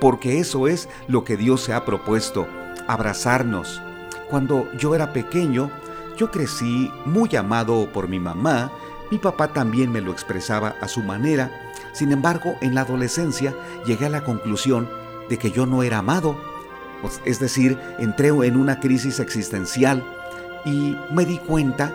porque 0.00 0.38
eso 0.38 0.68
es 0.68 0.88
lo 1.08 1.24
que 1.24 1.36
Dios 1.36 1.62
se 1.62 1.72
ha 1.72 1.84
propuesto, 1.84 2.46
abrazarnos. 2.86 3.82
Cuando 4.30 4.70
yo 4.78 4.94
era 4.94 5.12
pequeño, 5.12 5.72
yo 6.16 6.30
crecí 6.30 6.92
muy 7.06 7.34
amado 7.34 7.92
por 7.92 8.06
mi 8.06 8.20
mamá, 8.20 8.70
mi 9.10 9.18
papá 9.18 9.48
también 9.48 9.90
me 9.90 10.00
lo 10.00 10.12
expresaba 10.12 10.76
a 10.80 10.86
su 10.86 11.02
manera, 11.02 11.72
sin 11.92 12.12
embargo, 12.12 12.54
en 12.60 12.76
la 12.76 12.82
adolescencia 12.82 13.52
llegué 13.84 14.06
a 14.06 14.10
la 14.10 14.22
conclusión 14.22 14.88
de 15.28 15.38
que 15.38 15.50
yo 15.50 15.66
no 15.66 15.82
era 15.82 15.98
amado 15.98 16.53
es 17.24 17.40
decir, 17.40 17.78
entré 17.98 18.28
en 18.28 18.56
una 18.56 18.80
crisis 18.80 19.20
existencial 19.20 20.02
y 20.64 20.96
me 21.10 21.24
di 21.24 21.38
cuenta 21.38 21.92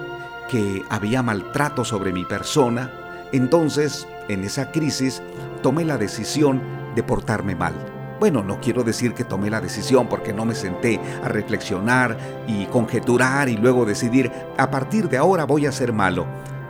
que 0.50 0.84
había 0.90 1.22
maltrato 1.24 1.86
sobre 1.86 2.12
mi 2.12 2.26
persona. 2.26 2.92
Entonces, 3.32 4.08
en 4.28 4.44
esa 4.44 4.72
crisis, 4.72 5.22
tomé 5.62 5.86
la 5.86 5.98
decisión 5.98 6.62
de 6.96 7.04
portarme 7.04 7.56
mal. 7.56 7.74
Bueno, 8.20 8.44
no 8.44 8.60
quiero 8.60 8.84
decir 8.84 9.14
que 9.14 9.24
tomé 9.24 9.50
la 9.50 9.62
decisión 9.62 10.08
porque 10.08 10.34
no 10.34 10.44
me 10.44 10.56
senté 10.56 11.00
a 11.24 11.30
reflexionar 11.30 12.18
y 12.48 12.66
conjeturar 12.66 13.48
y 13.48 13.56
luego 13.56 13.86
decidir, 13.86 14.32
a 14.58 14.70
partir 14.70 15.08
de 15.08 15.18
ahora 15.18 15.46
voy 15.46 15.66
a 15.66 15.72
ser 15.72 15.94
malo. 15.94 16.26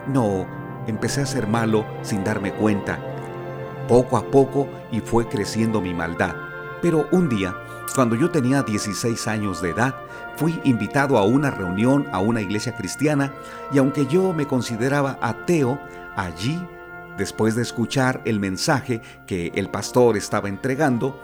No, 0.08 0.46
empecé 0.86 1.22
a 1.22 1.26
ser 1.26 1.48
malo 1.48 1.86
sin 2.04 2.24
darme 2.24 2.54
cuenta. 2.54 3.00
Poco 3.88 4.18
a 4.18 4.30
poco 4.30 4.68
y 4.92 5.00
fue 5.00 5.28
creciendo 5.28 5.82
mi 5.82 5.94
maldad. 5.94 6.36
Pero 6.82 7.08
un 7.12 7.30
día 7.30 7.56
cuando 7.94 8.16
yo 8.16 8.30
tenía 8.30 8.64
16 8.64 9.28
años 9.28 9.62
de 9.62 9.70
edad, 9.70 9.96
fui 10.36 10.60
invitado 10.64 11.18
a 11.18 11.26
una 11.26 11.52
reunión 11.52 12.08
a 12.12 12.20
una 12.20 12.42
iglesia 12.42 12.76
cristiana 12.76 13.34
y 13.72 13.78
aunque 13.78 14.06
yo 14.06 14.34
me 14.34 14.48
consideraba 14.48 15.18
ateo, 15.22 15.80
allí, 16.16 16.62
después 17.18 17.56
de 17.56 17.62
escuchar 17.62 18.22
el 18.26 18.40
mensaje 18.40 19.02
que 19.28 19.52
el 19.56 19.70
pastor 19.70 20.18
estaba 20.18 20.50
entregando, 20.50 21.20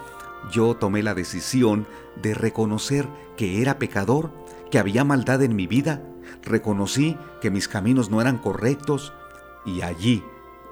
yo 0.51 0.75
tomé 0.75 1.03
la 1.03 1.13
decisión 1.13 1.87
de 2.21 2.33
reconocer 2.33 3.07
que 3.37 3.61
era 3.61 3.79
pecador, 3.79 4.31
que 4.71 4.79
había 4.79 5.03
maldad 5.03 5.41
en 5.43 5.55
mi 5.55 5.67
vida, 5.67 6.01
reconocí 6.43 7.17
que 7.41 7.51
mis 7.51 7.67
caminos 7.67 8.09
no 8.09 8.21
eran 8.21 8.37
correctos 8.37 9.13
y 9.65 9.81
allí, 9.81 10.23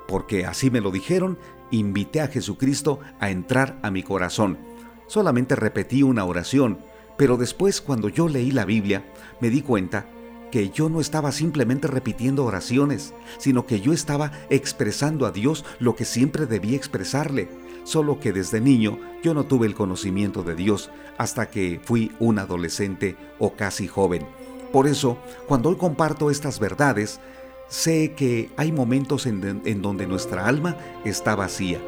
porque 0.07 0.45
así 0.45 0.69
me 0.69 0.81
lo 0.81 0.91
dijeron, 0.91 1.37
invité 1.71 2.21
a 2.21 2.27
Jesucristo 2.27 2.99
a 3.19 3.29
entrar 3.29 3.79
a 3.81 3.91
mi 3.91 4.03
corazón 4.03 4.72
Solamente 5.13 5.55
repetí 5.55 6.01
una 6.01 6.25
oración, 6.25 6.79
pero 7.17 7.37
después 7.37 7.81
cuando 7.81 8.09
yo 8.09 8.27
leí 8.27 8.49
la 8.49 8.65
Biblia 8.65 9.05
me 9.41 9.51
di 9.51 9.61
cuenta 9.61 10.07
que 10.51 10.71
yo 10.71 10.89
no 10.89 10.99
estaba 10.99 11.31
simplemente 11.31 11.87
repitiendo 11.87 12.43
oraciones, 12.43 13.13
sino 13.37 13.67
que 13.67 13.79
yo 13.79 13.93
estaba 13.93 14.31
expresando 14.49 15.27
a 15.27 15.31
Dios 15.31 15.65
lo 15.77 15.95
que 15.95 16.03
siempre 16.03 16.47
debía 16.47 16.75
expresarle, 16.75 17.47
solo 17.83 18.19
que 18.19 18.33
desde 18.33 18.59
niño 18.59 18.97
yo 19.21 19.35
no 19.35 19.43
tuve 19.43 19.67
el 19.67 19.75
conocimiento 19.75 20.41
de 20.41 20.55
Dios 20.55 20.89
hasta 21.19 21.47
que 21.47 21.79
fui 21.83 22.11
un 22.17 22.39
adolescente 22.39 23.15
o 23.37 23.53
casi 23.53 23.87
joven. 23.87 24.25
Por 24.71 24.87
eso, 24.87 25.19
cuando 25.47 25.69
hoy 25.69 25.75
comparto 25.75 26.31
estas 26.31 26.59
verdades, 26.59 27.19
sé 27.67 28.13
que 28.15 28.49
hay 28.57 28.71
momentos 28.71 29.27
en, 29.27 29.61
en 29.63 29.81
donde 29.83 30.07
nuestra 30.07 30.47
alma 30.47 30.75
está 31.05 31.35
vacía. 31.35 31.79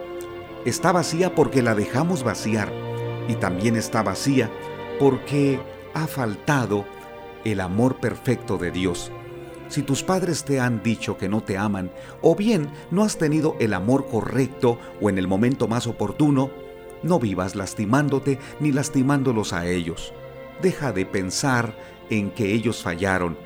Está 0.63 0.91
vacía 0.91 1.33
porque 1.33 1.63
la 1.63 1.73
dejamos 1.73 2.21
vaciar 2.21 2.94
y 3.27 3.35
también 3.35 3.75
está 3.75 4.03
vacía 4.03 4.51
porque 4.99 5.59
ha 5.93 6.07
faltado 6.07 6.85
el 7.43 7.59
amor 7.59 7.97
perfecto 7.97 8.57
de 8.57 8.71
Dios. 8.71 9.11
Si 9.67 9.81
tus 9.81 10.03
padres 10.03 10.45
te 10.45 10.59
han 10.59 10.83
dicho 10.83 11.17
que 11.17 11.27
no 11.27 11.41
te 11.41 11.57
aman, 11.57 11.91
o 12.21 12.35
bien 12.35 12.69
no 12.91 13.03
has 13.03 13.17
tenido 13.17 13.55
el 13.59 13.73
amor 13.73 14.07
correcto 14.07 14.77
o 15.01 15.09
en 15.09 15.17
el 15.17 15.27
momento 15.27 15.67
más 15.67 15.87
oportuno, 15.87 16.51
no 17.03 17.19
vivas 17.19 17.55
lastimándote 17.55 18.39
ni 18.59 18.71
lastimándolos 18.71 19.53
a 19.53 19.67
ellos. 19.67 20.13
Deja 20.61 20.91
de 20.91 21.05
pensar 21.05 21.75
en 22.09 22.31
que 22.31 22.53
ellos 22.53 22.83
fallaron. 22.83 23.37